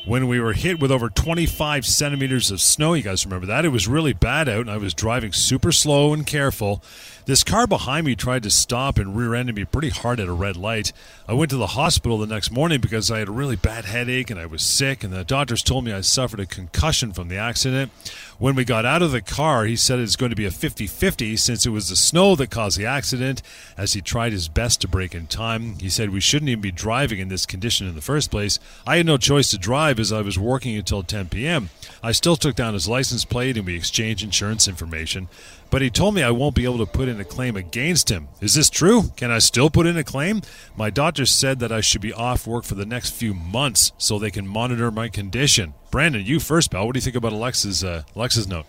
when 0.09 0.27
we 0.27 0.39
were 0.39 0.53
hit 0.53 0.79
with 0.79 0.91
over 0.91 1.07
25 1.07 1.85
centimeters 1.85 2.49
of 2.49 2.59
snow 2.59 2.95
you 2.95 3.03
guys 3.03 3.27
remember 3.27 3.45
that 3.45 3.63
it 3.63 3.69
was 3.69 3.87
really 3.87 4.11
bad 4.11 4.49
out 4.49 4.61
and 4.61 4.71
i 4.71 4.75
was 4.75 4.91
driving 4.91 5.31
super 5.31 5.71
slow 5.71 6.13
and 6.13 6.25
careful 6.25 6.81
this 7.29 7.43
car 7.43 7.67
behind 7.67 8.07
me 8.07 8.15
tried 8.15 8.41
to 8.41 8.49
stop 8.49 8.97
and 8.97 9.15
rear 9.15 9.35
ended 9.35 9.55
me 9.55 9.63
pretty 9.63 9.89
hard 9.89 10.19
at 10.19 10.27
a 10.27 10.33
red 10.33 10.57
light. 10.57 10.91
I 11.27 11.33
went 11.33 11.51
to 11.51 11.57
the 11.57 11.67
hospital 11.67 12.17
the 12.17 12.25
next 12.25 12.49
morning 12.49 12.81
because 12.81 13.11
I 13.11 13.19
had 13.19 13.27
a 13.27 13.31
really 13.31 13.55
bad 13.55 13.85
headache 13.85 14.31
and 14.31 14.39
I 14.39 14.47
was 14.47 14.63
sick, 14.63 15.03
and 15.03 15.13
the 15.13 15.23
doctors 15.23 15.61
told 15.61 15.85
me 15.85 15.93
I 15.93 16.01
suffered 16.01 16.39
a 16.39 16.47
concussion 16.47 17.11
from 17.11 17.27
the 17.27 17.37
accident. 17.37 17.91
When 18.39 18.55
we 18.55 18.63
got 18.63 18.85
out 18.85 19.01
of 19.01 19.11
the 19.11 19.21
car, 19.21 19.65
he 19.65 19.75
said 19.75 19.99
it's 19.99 20.15
going 20.15 20.29
to 20.29 20.35
be 20.35 20.45
a 20.45 20.51
50 20.51 20.87
50 20.87 21.35
since 21.35 21.65
it 21.65 21.71
was 21.71 21.89
the 21.89 21.97
snow 21.97 22.37
that 22.37 22.49
caused 22.49 22.79
the 22.79 22.85
accident, 22.85 23.41
as 23.77 23.91
he 23.91 24.01
tried 24.01 24.31
his 24.31 24.47
best 24.47 24.79
to 24.79 24.87
brake 24.87 25.13
in 25.13 25.27
time. 25.27 25.77
He 25.77 25.89
said 25.89 26.11
we 26.11 26.21
shouldn't 26.21 26.47
even 26.47 26.61
be 26.61 26.71
driving 26.71 27.19
in 27.19 27.27
this 27.27 27.45
condition 27.45 27.85
in 27.85 27.95
the 27.95 28.01
first 28.01 28.31
place. 28.31 28.57
I 28.87 28.95
had 28.95 29.05
no 29.05 29.17
choice 29.17 29.51
to 29.51 29.57
drive 29.57 29.99
as 29.99 30.13
I 30.13 30.21
was 30.21 30.39
working 30.39 30.77
until 30.77 31.03
10 31.03 31.27
p.m. 31.27 31.69
I 32.01 32.13
still 32.13 32.37
took 32.37 32.55
down 32.55 32.75
his 32.75 32.87
license 32.87 33.25
plate 33.25 33.57
and 33.57 33.65
we 33.65 33.75
exchanged 33.75 34.23
insurance 34.23 34.69
information 34.69 35.27
but 35.69 35.81
he 35.81 35.89
told 35.89 36.15
me 36.15 36.23
I 36.23 36.31
won't 36.31 36.55
be 36.55 36.63
able 36.63 36.79
to 36.79 36.85
put 36.85 37.07
in 37.07 37.19
a 37.19 37.23
claim 37.23 37.55
against 37.55 38.09
him. 38.09 38.27
Is 38.41 38.55
this 38.55 38.69
true? 38.69 39.09
Can 39.15 39.31
I 39.31 39.39
still 39.39 39.69
put 39.69 39.85
in 39.85 39.97
a 39.97 40.03
claim? 40.03 40.41
My 40.75 40.89
doctor 40.89 41.25
said 41.25 41.59
that 41.59 41.71
I 41.71 41.81
should 41.81 42.01
be 42.01 42.13
off 42.13 42.47
work 42.47 42.63
for 42.63 42.75
the 42.75 42.85
next 42.85 43.11
few 43.11 43.33
months 43.33 43.91
so 43.97 44.17
they 44.17 44.31
can 44.31 44.47
monitor 44.47 44.91
my 44.91 45.09
condition. 45.09 45.73
Brandon, 45.91 46.25
you 46.25 46.39
first, 46.39 46.71
pal. 46.71 46.85
What 46.85 46.93
do 46.93 46.97
you 46.97 47.01
think 47.01 47.15
about 47.15 47.33
Alexa's 47.33 47.83
uh, 47.83 48.03
Alexa's 48.15 48.47
note? 48.47 48.65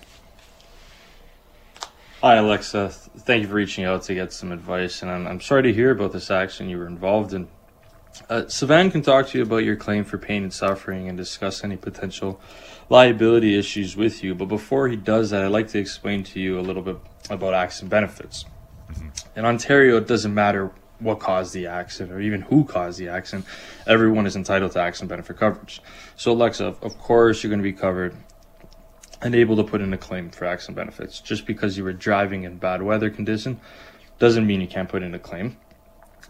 Hi, 2.22 2.36
Alexa. 2.36 2.90
Thank 2.90 3.42
you 3.42 3.48
for 3.48 3.54
reaching 3.54 3.84
out 3.84 4.02
to 4.02 4.14
get 4.14 4.30
some 4.30 4.52
advice, 4.52 5.00
and 5.00 5.10
I'm, 5.10 5.26
I'm 5.26 5.40
sorry 5.40 5.62
to 5.62 5.72
hear 5.72 5.90
about 5.90 6.12
this 6.12 6.30
accident 6.30 6.68
you 6.68 6.76
were 6.76 6.86
involved 6.86 7.32
in. 7.32 7.48
Uh, 8.28 8.42
Sivan 8.42 8.92
can 8.92 9.00
talk 9.00 9.28
to 9.28 9.38
you 9.38 9.44
about 9.44 9.64
your 9.64 9.76
claim 9.76 10.04
for 10.04 10.18
pain 10.18 10.42
and 10.42 10.52
suffering 10.52 11.08
and 11.08 11.16
discuss 11.16 11.64
any 11.64 11.76
potential 11.78 12.38
liability 12.90 13.58
issues 13.58 13.96
with 13.96 14.22
you. 14.22 14.34
But 14.34 14.46
before 14.46 14.88
he 14.88 14.96
does 14.96 15.30
that, 15.30 15.42
I'd 15.42 15.52
like 15.52 15.68
to 15.68 15.78
explain 15.78 16.22
to 16.24 16.40
you 16.40 16.60
a 16.60 16.62
little 16.62 16.82
bit 16.82 16.98
about 17.30 17.54
accident 17.54 17.90
benefits. 17.90 18.44
Mm-hmm. 18.90 19.38
In 19.38 19.44
Ontario, 19.46 19.96
it 19.96 20.06
doesn't 20.06 20.34
matter 20.34 20.72
what 20.98 21.18
caused 21.18 21.54
the 21.54 21.66
accident 21.66 22.12
or 22.12 22.20
even 22.20 22.42
who 22.42 22.64
caused 22.64 22.98
the 22.98 23.08
accident. 23.08 23.46
Everyone 23.86 24.26
is 24.26 24.36
entitled 24.36 24.72
to 24.72 24.80
accident 24.80 25.08
benefit 25.08 25.38
coverage. 25.38 25.80
So, 26.16 26.32
Alexa, 26.32 26.76
of 26.82 26.98
course, 26.98 27.42
you're 27.42 27.48
going 27.48 27.60
to 27.60 27.62
be 27.62 27.72
covered 27.72 28.14
and 29.22 29.34
able 29.34 29.56
to 29.56 29.64
put 29.64 29.80
in 29.80 29.92
a 29.92 29.98
claim 29.98 30.30
for 30.30 30.44
accident 30.44 30.76
benefits. 30.76 31.20
Just 31.20 31.46
because 31.46 31.78
you 31.78 31.84
were 31.84 31.92
driving 31.92 32.42
in 32.42 32.58
bad 32.58 32.82
weather 32.82 33.08
condition 33.08 33.60
doesn't 34.18 34.46
mean 34.46 34.60
you 34.60 34.66
can't 34.66 34.88
put 34.88 35.02
in 35.02 35.14
a 35.14 35.18
claim. 35.18 35.56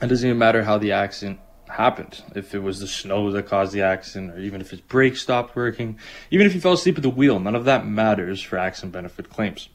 It 0.01 0.07
doesn't 0.07 0.29
even 0.29 0.38
matter 0.38 0.62
how 0.64 0.79
the 0.79 0.92
accident 0.92 1.40
happened. 1.70 2.22
If 2.35 2.54
it 2.54 2.61
was 2.61 2.80
the 2.80 2.87
snow 2.87 3.30
that 3.33 3.46
caused 3.46 3.72
the 3.72 3.83
accident, 3.83 4.33
or 4.33 4.38
even 4.38 4.61
if 4.61 4.70
his 4.70 4.80
brakes 4.80 5.20
stopped 5.20 5.56
working, 5.56 5.98
even 6.30 6.46
if 6.46 6.54
you 6.54 6.61
fell 6.61 6.72
asleep 6.72 6.96
at 6.96 7.02
the 7.02 7.11
wheel, 7.11 7.38
none 7.38 7.54
of 7.54 7.64
that 7.64 7.87
matters 7.87 8.42
for 8.42 8.59
accident 8.59 8.92
benefit 8.92 9.30
claims. 9.30 9.68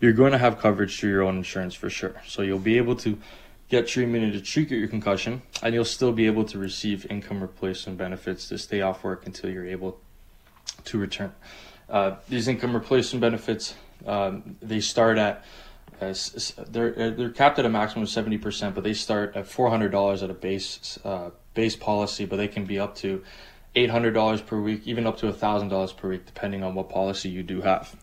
You're 0.00 0.12
going 0.12 0.32
to 0.32 0.38
have 0.38 0.58
coverage 0.58 0.98
through 0.98 1.10
your 1.10 1.22
own 1.22 1.36
insurance 1.36 1.74
for 1.74 1.88
sure. 1.88 2.20
So 2.26 2.42
you'll 2.42 2.58
be 2.58 2.76
able 2.76 2.96
to 2.96 3.18
get 3.68 3.88
treatment 3.88 4.32
to 4.32 4.40
treat 4.40 4.70
your 4.70 4.88
concussion, 4.88 5.42
and 5.62 5.74
you'll 5.74 5.84
still 5.84 6.12
be 6.12 6.26
able 6.26 6.44
to 6.44 6.58
receive 6.58 7.06
income 7.10 7.40
replacement 7.40 7.98
benefits 7.98 8.48
to 8.48 8.58
stay 8.58 8.80
off 8.80 9.02
work 9.02 9.26
until 9.26 9.50
you're 9.50 9.66
able 9.66 9.98
to 10.84 10.98
return. 10.98 11.32
Uh, 11.88 12.16
these 12.28 12.48
income 12.48 12.74
replacement 12.74 13.20
benefits, 13.20 13.74
um, 14.06 14.56
they 14.60 14.80
start 14.80 15.18
at 15.18 15.44
uh, 16.00 16.14
they're 16.68 16.92
uh, 16.98 17.10
they're 17.10 17.30
capped 17.30 17.58
at 17.58 17.64
a 17.64 17.68
maximum 17.68 18.04
of 18.04 18.08
seventy 18.08 18.38
percent, 18.38 18.74
but 18.74 18.84
they 18.84 18.94
start 18.94 19.36
at 19.36 19.46
four 19.46 19.70
hundred 19.70 19.90
dollars 19.90 20.22
at 20.22 20.30
a 20.30 20.34
base 20.34 20.98
uh, 21.04 21.30
base 21.54 21.76
policy, 21.76 22.24
but 22.24 22.36
they 22.36 22.48
can 22.48 22.64
be 22.64 22.78
up 22.78 22.94
to 22.96 23.22
eight 23.74 23.90
hundred 23.90 24.12
dollars 24.12 24.40
per 24.40 24.60
week, 24.60 24.82
even 24.86 25.06
up 25.06 25.18
to 25.18 25.32
thousand 25.32 25.68
dollars 25.68 25.92
per 25.92 26.08
week, 26.08 26.26
depending 26.26 26.62
on 26.62 26.74
what 26.74 26.88
policy 26.88 27.28
you 27.28 27.42
do 27.42 27.60
have. 27.62 27.94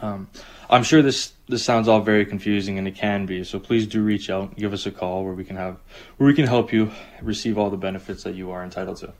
Um, 0.00 0.28
I'm 0.70 0.82
sure 0.82 1.02
this 1.02 1.32
this 1.48 1.64
sounds 1.64 1.88
all 1.88 2.00
very 2.00 2.24
confusing, 2.24 2.78
and 2.78 2.88
it 2.88 2.94
can 2.94 3.26
be. 3.26 3.44
So 3.44 3.58
please 3.58 3.86
do 3.86 4.02
reach 4.02 4.30
out, 4.30 4.56
give 4.56 4.72
us 4.72 4.86
a 4.86 4.90
call, 4.90 5.24
where 5.24 5.34
we 5.34 5.44
can 5.44 5.56
have 5.56 5.76
where 6.16 6.26
we 6.26 6.34
can 6.34 6.46
help 6.46 6.72
you 6.72 6.90
receive 7.20 7.58
all 7.58 7.70
the 7.70 7.76
benefits 7.76 8.22
that 8.22 8.34
you 8.34 8.50
are 8.50 8.64
entitled 8.64 8.98
to. 8.98 9.12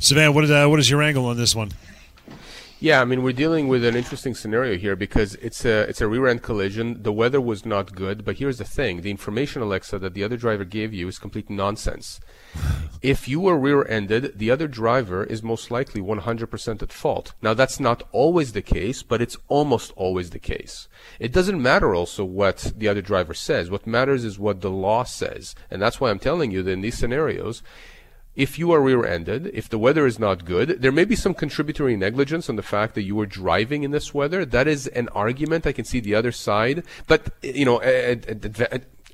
Sivan, 0.00 0.34
what 0.34 0.44
is 0.44 0.50
uh, 0.50 0.66
what 0.66 0.80
is 0.80 0.90
your 0.90 1.02
angle 1.02 1.26
on 1.26 1.36
this 1.36 1.54
one? 1.54 1.70
Yeah, 2.82 3.00
I 3.00 3.04
mean 3.04 3.22
we're 3.22 3.32
dealing 3.32 3.68
with 3.68 3.84
an 3.84 3.94
interesting 3.94 4.34
scenario 4.34 4.76
here 4.76 4.96
because 4.96 5.36
it's 5.36 5.64
a 5.64 5.82
it's 5.82 6.00
a 6.00 6.08
rear 6.08 6.26
end 6.26 6.42
collision. 6.42 7.04
The 7.04 7.12
weather 7.12 7.40
was 7.40 7.64
not 7.64 7.94
good, 7.94 8.24
but 8.24 8.38
here's 8.38 8.58
the 8.58 8.64
thing: 8.64 9.02
the 9.02 9.10
information, 9.12 9.62
Alexa, 9.62 10.00
that 10.00 10.14
the 10.14 10.24
other 10.24 10.36
driver 10.36 10.64
gave 10.64 10.92
you 10.92 11.06
is 11.06 11.20
complete 11.20 11.48
nonsense. 11.48 12.18
if 13.00 13.28
you 13.28 13.38
were 13.38 13.56
rear 13.56 13.86
ended, 13.86 14.36
the 14.36 14.50
other 14.50 14.66
driver 14.66 15.22
is 15.22 15.44
most 15.44 15.70
likely 15.70 16.00
100% 16.00 16.82
at 16.82 16.92
fault. 16.92 17.34
Now 17.40 17.54
that's 17.54 17.78
not 17.78 18.02
always 18.10 18.52
the 18.52 18.62
case, 18.62 19.04
but 19.04 19.22
it's 19.22 19.36
almost 19.46 19.92
always 19.94 20.30
the 20.30 20.40
case. 20.40 20.88
It 21.20 21.32
doesn't 21.32 21.62
matter 21.62 21.94
also 21.94 22.24
what 22.24 22.72
the 22.76 22.88
other 22.88 23.00
driver 23.00 23.32
says. 23.32 23.70
What 23.70 23.86
matters 23.86 24.24
is 24.24 24.40
what 24.40 24.60
the 24.60 24.70
law 24.70 25.04
says, 25.04 25.54
and 25.70 25.80
that's 25.80 26.00
why 26.00 26.10
I'm 26.10 26.18
telling 26.18 26.50
you 26.50 26.64
that 26.64 26.72
in 26.72 26.80
these 26.80 26.98
scenarios 26.98 27.62
if 28.34 28.58
you 28.58 28.72
are 28.72 28.80
rear-ended, 28.80 29.50
if 29.52 29.68
the 29.68 29.78
weather 29.78 30.06
is 30.06 30.18
not 30.18 30.44
good, 30.44 30.80
there 30.80 30.92
may 30.92 31.04
be 31.04 31.16
some 31.16 31.34
contributory 31.34 31.96
negligence 31.96 32.48
on 32.48 32.56
the 32.56 32.62
fact 32.62 32.94
that 32.94 33.02
you 33.02 33.14
were 33.14 33.26
driving 33.26 33.82
in 33.82 33.90
this 33.90 34.14
weather. 34.14 34.44
That 34.44 34.66
is 34.66 34.86
an 34.88 35.08
argument. 35.10 35.66
I 35.66 35.72
can 35.72 35.84
see 35.84 36.00
the 36.00 36.14
other 36.14 36.32
side, 36.32 36.84
but 37.06 37.28
you 37.42 37.64
know, 37.64 37.78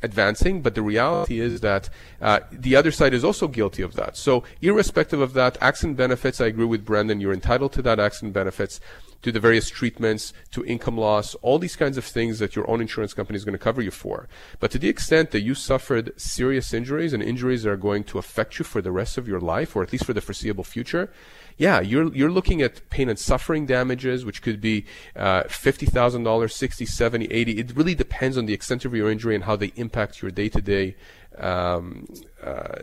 advancing. 0.02 0.62
But 0.62 0.74
the 0.74 0.82
reality 0.82 1.40
is 1.40 1.60
that 1.60 1.88
uh, 2.20 2.40
the 2.50 2.76
other 2.76 2.90
side 2.90 3.14
is 3.14 3.24
also 3.24 3.48
guilty 3.48 3.82
of 3.82 3.94
that. 3.94 4.16
So, 4.16 4.44
irrespective 4.60 5.20
of 5.20 5.32
that, 5.34 5.58
accident 5.60 5.96
benefits. 5.96 6.40
I 6.40 6.46
agree 6.46 6.66
with 6.66 6.84
Brandon. 6.84 7.20
You're 7.20 7.32
entitled 7.32 7.72
to 7.74 7.82
that 7.82 7.98
accident 7.98 8.32
benefits 8.32 8.80
to 9.22 9.32
the 9.32 9.40
various 9.40 9.68
treatments, 9.68 10.32
to 10.52 10.64
income 10.64 10.96
loss, 10.96 11.34
all 11.36 11.58
these 11.58 11.76
kinds 11.76 11.98
of 11.98 12.04
things 12.04 12.38
that 12.38 12.54
your 12.54 12.68
own 12.70 12.80
insurance 12.80 13.14
company 13.14 13.36
is 13.36 13.44
going 13.44 13.52
to 13.52 13.58
cover 13.58 13.82
you 13.82 13.90
for. 13.90 14.28
But 14.60 14.70
to 14.72 14.78
the 14.78 14.88
extent 14.88 15.32
that 15.32 15.42
you 15.42 15.54
suffered 15.54 16.12
serious 16.20 16.72
injuries 16.72 17.12
and 17.12 17.22
injuries 17.22 17.64
that 17.64 17.70
are 17.70 17.76
going 17.76 18.04
to 18.04 18.18
affect 18.18 18.58
you 18.58 18.64
for 18.64 18.80
the 18.80 18.92
rest 18.92 19.18
of 19.18 19.26
your 19.26 19.40
life, 19.40 19.74
or 19.74 19.82
at 19.82 19.92
least 19.92 20.04
for 20.04 20.12
the 20.12 20.20
foreseeable 20.20 20.64
future, 20.64 21.10
yeah, 21.58 21.80
you're 21.80 22.14
you're 22.14 22.30
looking 22.30 22.62
at 22.62 22.88
pain 22.88 23.08
and 23.08 23.18
suffering 23.18 23.66
damages, 23.66 24.24
which 24.24 24.40
could 24.40 24.60
be 24.60 24.86
uh, 25.14 25.42
fifty 25.48 25.86
thousand 25.86 26.22
dollars, 26.22 26.54
sixty, 26.54 26.86
seventy, 26.86 27.26
eighty. 27.26 27.58
It 27.58 27.76
really 27.76 27.94
depends 27.94 28.38
on 28.38 28.46
the 28.46 28.54
extent 28.54 28.84
of 28.84 28.94
your 28.94 29.10
injury 29.10 29.34
and 29.34 29.44
how 29.44 29.56
they 29.56 29.72
impact 29.76 30.22
your 30.22 30.30
day-to-day. 30.30 30.96
Um, 31.36 32.06
uh, 32.42 32.78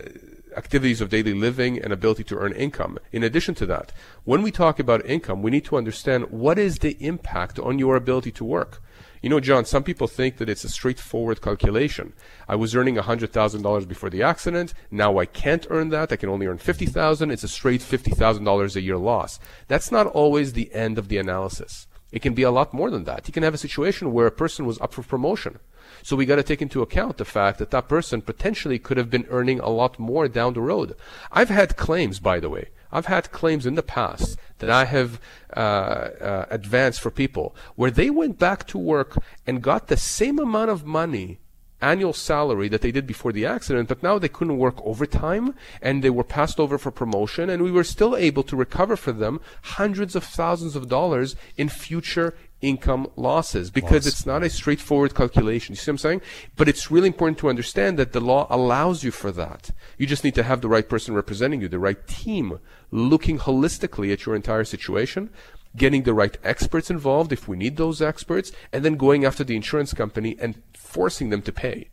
activities 0.56 1.02
of 1.02 1.10
daily 1.10 1.34
living 1.34 1.82
and 1.84 1.92
ability 1.92 2.24
to 2.24 2.38
earn 2.38 2.54
income. 2.54 2.98
In 3.12 3.24
addition 3.24 3.56
to 3.56 3.66
that, 3.66 3.92
when 4.24 4.42
we 4.42 4.52
talk 4.52 4.80
about 4.80 5.06
income, 5.06 5.42
we 5.42 5.52
need 5.52 5.66
to 5.66 5.76
understand 5.76 6.32
what 6.32 6.58
is 6.58 6.78
the 6.80 6.96
impact 7.02 7.60
on 7.60 7.78
your 7.78 7.98
ability 7.98 8.32
to 8.32 8.46
work. 8.46 8.82
You 9.26 9.30
know, 9.30 9.40
John, 9.40 9.66
some 9.66 9.82
people 9.82 10.08
think 10.08 10.38
that 10.38 10.50
it's 10.50 10.64
a 10.66 10.70
straightforward 10.70 11.42
calculation. 11.42 12.14
I 12.48 12.56
was 12.56 12.76
earning 12.76 12.98
$100,000 12.98 13.88
before 13.88 14.12
the 14.12 14.22
accident. 14.22 14.76
Now 14.92 15.18
I 15.18 15.26
can't 15.26 15.66
earn 15.72 15.90
that. 15.90 16.12
I 16.12 16.16
can 16.16 16.30
only 16.30 16.46
earn 16.46 16.60
50,000. 16.60 17.32
It's 17.32 17.44
a 17.44 17.48
straight 17.48 17.82
$50,000 17.82 18.76
a 18.76 18.82
year 18.82 18.98
loss. 18.98 19.40
That's 19.68 19.92
not 19.92 20.06
always 20.06 20.54
the 20.54 20.72
end 20.76 21.00
of 21.00 21.08
the 21.08 21.18
analysis. 21.18 21.88
It 22.12 22.22
can 22.22 22.36
be 22.36 22.44
a 22.44 22.52
lot 22.52 22.72
more 22.72 22.92
than 22.92 23.06
that. 23.06 23.28
You 23.28 23.34
can 23.34 23.42
have 23.42 23.56
a 23.56 23.58
situation 23.58 24.14
where 24.14 24.28
a 24.28 24.32
person 24.32 24.68
was 24.68 24.80
up 24.80 24.94
for 24.94 25.02
promotion 25.02 25.58
so 26.02 26.16
we 26.16 26.26
got 26.26 26.36
to 26.36 26.44
take 26.44 26.62
into 26.62 26.82
account 26.82 27.18
the 27.18 27.26
fact 27.26 27.60
that 27.60 27.72
that 27.72 27.88
person 27.88 28.22
potentially 28.22 28.80
could 28.80 28.98
have 28.98 29.10
been 29.10 29.26
earning 29.30 29.60
a 29.60 29.70
lot 29.70 30.00
more 30.00 30.28
down 30.28 30.54
the 30.54 30.62
road. 30.62 30.96
I've 31.32 31.50
had 31.50 31.78
claims, 31.78 32.20
by 32.20 32.40
the 32.40 32.50
way. 32.50 32.70
I've 32.96 33.08
had 33.08 33.32
claims 33.32 33.66
in 33.66 33.76
the 33.76 33.84
past 33.84 34.38
that 34.60 34.70
I 34.70 34.86
have 34.86 35.20
uh, 35.56 35.60
uh, 35.60 36.46
advanced 36.50 37.02
for 37.02 37.12
people 37.12 37.54
where 37.76 37.92
they 37.92 38.10
went 38.10 38.40
back 38.40 38.66
to 38.68 38.78
work 38.78 39.18
and 39.46 39.62
got 39.62 39.88
the 39.88 39.98
same 39.98 40.40
amount 40.40 40.70
of 40.70 40.86
money 40.86 41.40
annual 41.82 42.14
salary 42.14 42.70
that 42.70 42.80
they 42.82 42.94
did 42.94 43.06
before 43.06 43.34
the 43.34 43.46
accident, 43.46 43.90
but 43.90 44.02
now 44.02 44.18
they 44.18 44.30
couldn't 44.30 44.58
work 44.58 44.78
overtime 44.84 45.54
and 45.82 46.04
they 46.04 46.10
were 46.10 46.24
passed 46.24 46.58
over 46.58 46.78
for 46.78 46.90
promotion, 46.90 47.50
and 47.50 47.62
we 47.62 47.72
were 47.72 47.84
still 47.84 48.16
able 48.16 48.44
to 48.44 48.56
recover 48.56 48.96
for 48.96 49.12
them 49.12 49.42
hundreds 49.62 50.16
of 50.16 50.24
thousands 50.24 50.76
of 50.76 50.88
dollars 50.88 51.36
in 51.58 51.68
future 51.68 52.34
income 52.62 53.08
losses 53.16 53.70
because 53.70 54.06
Loss. 54.06 54.08
it's 54.08 54.26
not 54.26 54.44
a 54.44 54.50
straightforward 54.50 55.14
calculation. 55.14 55.74
You 55.74 55.78
see 55.78 55.92
what 55.92 55.96
I'm 55.96 55.98
saying? 56.00 56.22
But 56.56 56.70
it's 56.70 56.90
really 56.90 57.08
important 57.08 57.38
to 57.40 57.50
understand 57.50 58.00
that 58.00 58.14
the 58.14 58.22
law 58.22 58.48
allows 58.50 59.04
you 59.04 59.12
for 59.12 59.32
that. 59.34 59.72
You 59.98 60.08
just 60.08 60.24
need 60.24 60.36
to 60.36 60.44
have 60.44 60.62
the 60.62 60.70
right 60.70 60.88
person 60.88 61.14
representing 61.14 61.62
you, 61.62 61.68
the 61.68 61.80
right 61.80 62.08
team 62.08 62.60
looking 62.92 63.40
holistically 63.40 64.12
at 64.12 64.26
your 64.26 64.36
entire 64.36 64.64
situation, 64.64 65.30
getting 65.76 66.04
the 66.04 66.14
right 66.14 66.38
experts 66.44 66.90
involved 66.90 67.32
if 67.32 67.48
we 67.48 67.58
need 67.58 67.78
those 67.78 68.02
experts, 68.02 68.52
and 68.72 68.84
then 68.84 68.96
going 68.96 69.26
after 69.26 69.44
the 69.44 69.56
insurance 69.56 69.94
company 69.94 70.38
and 70.40 70.62
forcing 70.74 71.30
them 71.30 71.42
to 71.42 71.52
pay. 71.52 71.90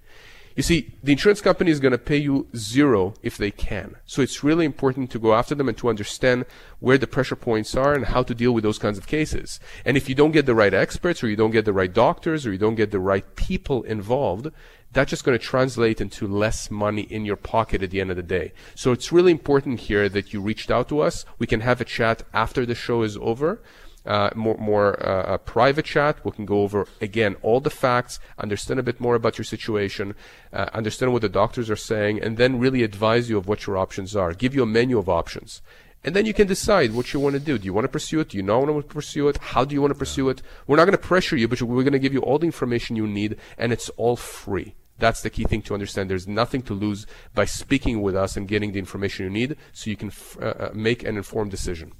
You 0.54 0.62
see, 0.62 0.92
the 1.02 1.12
insurance 1.12 1.40
company 1.40 1.70
is 1.70 1.80
going 1.80 1.92
to 1.92 1.98
pay 1.98 2.18
you 2.18 2.46
zero 2.54 3.14
if 3.22 3.38
they 3.38 3.50
can. 3.50 3.96
So 4.04 4.20
it's 4.20 4.44
really 4.44 4.66
important 4.66 5.10
to 5.12 5.18
go 5.18 5.34
after 5.34 5.54
them 5.54 5.68
and 5.68 5.78
to 5.78 5.88
understand 5.88 6.44
where 6.78 6.98
the 6.98 7.06
pressure 7.06 7.36
points 7.36 7.74
are 7.74 7.94
and 7.94 8.06
how 8.06 8.22
to 8.22 8.34
deal 8.34 8.52
with 8.52 8.62
those 8.62 8.78
kinds 8.78 8.98
of 8.98 9.06
cases. 9.06 9.58
And 9.84 9.96
if 9.96 10.08
you 10.08 10.14
don't 10.14 10.32
get 10.32 10.44
the 10.44 10.54
right 10.54 10.74
experts 10.74 11.24
or 11.24 11.28
you 11.28 11.36
don't 11.36 11.52
get 11.52 11.64
the 11.64 11.72
right 11.72 11.92
doctors 11.92 12.46
or 12.46 12.52
you 12.52 12.58
don't 12.58 12.74
get 12.74 12.90
the 12.90 13.00
right 13.00 13.34
people 13.34 13.82
involved, 13.84 14.50
that's 14.92 15.10
just 15.10 15.24
going 15.24 15.38
to 15.38 15.44
translate 15.44 16.00
into 16.00 16.26
less 16.26 16.70
money 16.70 17.02
in 17.02 17.24
your 17.24 17.36
pocket 17.36 17.82
at 17.82 17.90
the 17.90 18.00
end 18.00 18.10
of 18.10 18.16
the 18.16 18.22
day. 18.22 18.52
So 18.74 18.92
it's 18.92 19.12
really 19.12 19.32
important 19.32 19.80
here 19.80 20.08
that 20.08 20.32
you 20.32 20.40
reached 20.40 20.70
out 20.70 20.88
to 20.90 21.00
us. 21.00 21.24
We 21.38 21.46
can 21.46 21.60
have 21.60 21.80
a 21.80 21.84
chat 21.84 22.22
after 22.32 22.66
the 22.66 22.74
show 22.74 23.02
is 23.02 23.16
over 23.16 23.60
uh, 24.04 24.30
more, 24.34 24.56
more 24.58 25.06
uh, 25.06 25.38
private 25.38 25.84
chat. 25.84 26.24
We 26.24 26.32
can 26.32 26.46
go 26.46 26.62
over 26.62 26.86
again 27.00 27.36
all 27.42 27.60
the 27.60 27.70
facts, 27.70 28.18
understand 28.38 28.80
a 28.80 28.82
bit 28.82 29.00
more 29.00 29.14
about 29.14 29.38
your 29.38 29.44
situation, 29.44 30.14
uh, 30.52 30.66
understand 30.72 31.12
what 31.12 31.22
the 31.22 31.28
doctors 31.28 31.70
are 31.70 31.76
saying, 31.76 32.20
and 32.20 32.36
then 32.36 32.58
really 32.58 32.82
advise 32.82 33.30
you 33.30 33.38
of 33.38 33.46
what 33.46 33.66
your 33.66 33.78
options 33.78 34.16
are. 34.16 34.34
Give 34.34 34.54
you 34.54 34.62
a 34.62 34.66
menu 34.66 34.98
of 34.98 35.08
options. 35.08 35.62
And 36.04 36.16
then 36.16 36.26
you 36.26 36.34
can 36.34 36.48
decide 36.48 36.94
what 36.94 37.12
you 37.12 37.20
want 37.20 37.34
to 37.34 37.40
do. 37.40 37.58
Do 37.58 37.64
you 37.64 37.72
want 37.72 37.84
to 37.84 37.88
pursue 37.88 38.18
it? 38.20 38.30
Do 38.30 38.36
you 38.36 38.42
not 38.42 38.66
want 38.66 38.88
to 38.88 38.94
pursue 38.94 39.28
it? 39.28 39.38
How 39.38 39.64
do 39.64 39.72
you 39.72 39.80
want 39.80 39.92
to 39.92 39.98
pursue 39.98 40.28
it? 40.30 40.42
We're 40.66 40.76
not 40.76 40.84
going 40.84 40.98
to 40.98 40.98
pressure 40.98 41.36
you, 41.36 41.46
but 41.46 41.62
we're 41.62 41.84
going 41.84 41.92
to 41.92 42.00
give 42.00 42.12
you 42.12 42.20
all 42.20 42.40
the 42.40 42.46
information 42.46 42.96
you 42.96 43.06
need, 43.06 43.36
and 43.56 43.72
it's 43.72 43.88
all 43.90 44.16
free. 44.16 44.74
That's 45.02 45.20
the 45.20 45.30
key 45.30 45.42
thing 45.42 45.62
to 45.62 45.74
understand. 45.74 46.08
There's 46.08 46.28
nothing 46.28 46.62
to 46.62 46.74
lose 46.74 47.08
by 47.34 47.44
speaking 47.44 48.02
with 48.02 48.14
us 48.14 48.36
and 48.36 48.46
getting 48.46 48.70
the 48.70 48.78
information 48.78 49.24
you 49.24 49.30
need 49.30 49.56
so 49.72 49.90
you 49.90 49.96
can 49.96 50.10
f- 50.10 50.38
uh, 50.40 50.44
uh 50.44 50.70
make 50.74 51.02
an 51.02 51.16
informed 51.16 51.50
decision. 51.50 51.92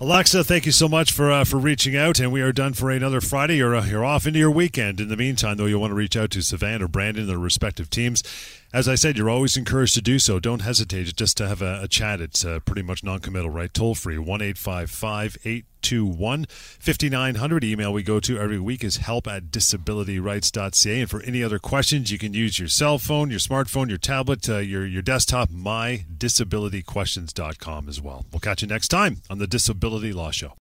Alexa, 0.00 0.42
thank 0.42 0.66
you 0.66 0.72
so 0.72 0.88
much 0.88 1.12
for 1.12 1.30
uh, 1.30 1.44
for 1.44 1.58
reaching 1.58 1.96
out, 1.96 2.18
and 2.18 2.32
we 2.32 2.40
are 2.40 2.50
done 2.50 2.72
for 2.72 2.90
another 2.90 3.20
Friday. 3.20 3.58
You're 3.58 3.76
uh, 3.76 3.86
you're 3.86 4.04
off 4.04 4.26
into 4.26 4.40
your 4.40 4.50
weekend. 4.50 4.98
In 4.98 5.06
the 5.06 5.16
meantime, 5.16 5.56
though, 5.56 5.66
you'll 5.66 5.80
want 5.80 5.92
to 5.92 5.94
reach 5.94 6.16
out 6.16 6.32
to 6.32 6.40
Sivan 6.40 6.80
or 6.80 6.88
Brandon, 6.88 7.28
their 7.28 7.38
respective 7.38 7.90
teams. 7.90 8.24
As 8.72 8.88
I 8.88 8.94
said, 8.94 9.18
you're 9.18 9.28
always 9.28 9.56
encouraged 9.56 9.94
to 9.94 10.00
do 10.00 10.20
so. 10.20 10.38
Don't 10.38 10.62
hesitate 10.62 11.16
just 11.16 11.36
to 11.38 11.48
have 11.48 11.60
a, 11.60 11.80
a 11.82 11.88
chat. 11.88 12.20
It's 12.20 12.44
uh, 12.44 12.60
pretty 12.60 12.82
much 12.82 13.02
non-committal, 13.02 13.50
right? 13.50 13.74
Toll 13.74 13.96
free 13.96 14.16
one 14.16 14.40
eight 14.40 14.56
five 14.56 14.92
five 14.92 15.36
eight 15.44 15.64
two 15.82 16.06
one 16.06 16.44
fifty 16.48 17.08
nine 17.08 17.34
hundred. 17.34 17.64
Email 17.64 17.92
we 17.92 18.04
go 18.04 18.20
to 18.20 18.38
every 18.38 18.60
week 18.60 18.84
is 18.84 18.98
help 18.98 19.26
at 19.26 19.50
disabilityrights.ca. 19.50 21.00
And 21.00 21.10
for 21.10 21.20
any 21.22 21.42
other 21.42 21.58
questions, 21.58 22.12
you 22.12 22.18
can 22.18 22.32
use 22.32 22.60
your 22.60 22.68
cell 22.68 22.98
phone, 22.98 23.28
your 23.30 23.40
smartphone, 23.40 23.88
your 23.88 23.98
tablet, 23.98 24.48
uh, 24.48 24.58
your 24.58 24.86
your 24.86 25.02
desktop, 25.02 25.50
mydisabilityquestions.com 25.50 27.88
as 27.88 28.00
well. 28.00 28.24
We'll 28.30 28.38
catch 28.38 28.62
you 28.62 28.68
next 28.68 28.86
time 28.88 29.22
on 29.28 29.38
the 29.38 29.48
Disability 29.48 30.12
Law 30.12 30.30
Show. 30.30 30.52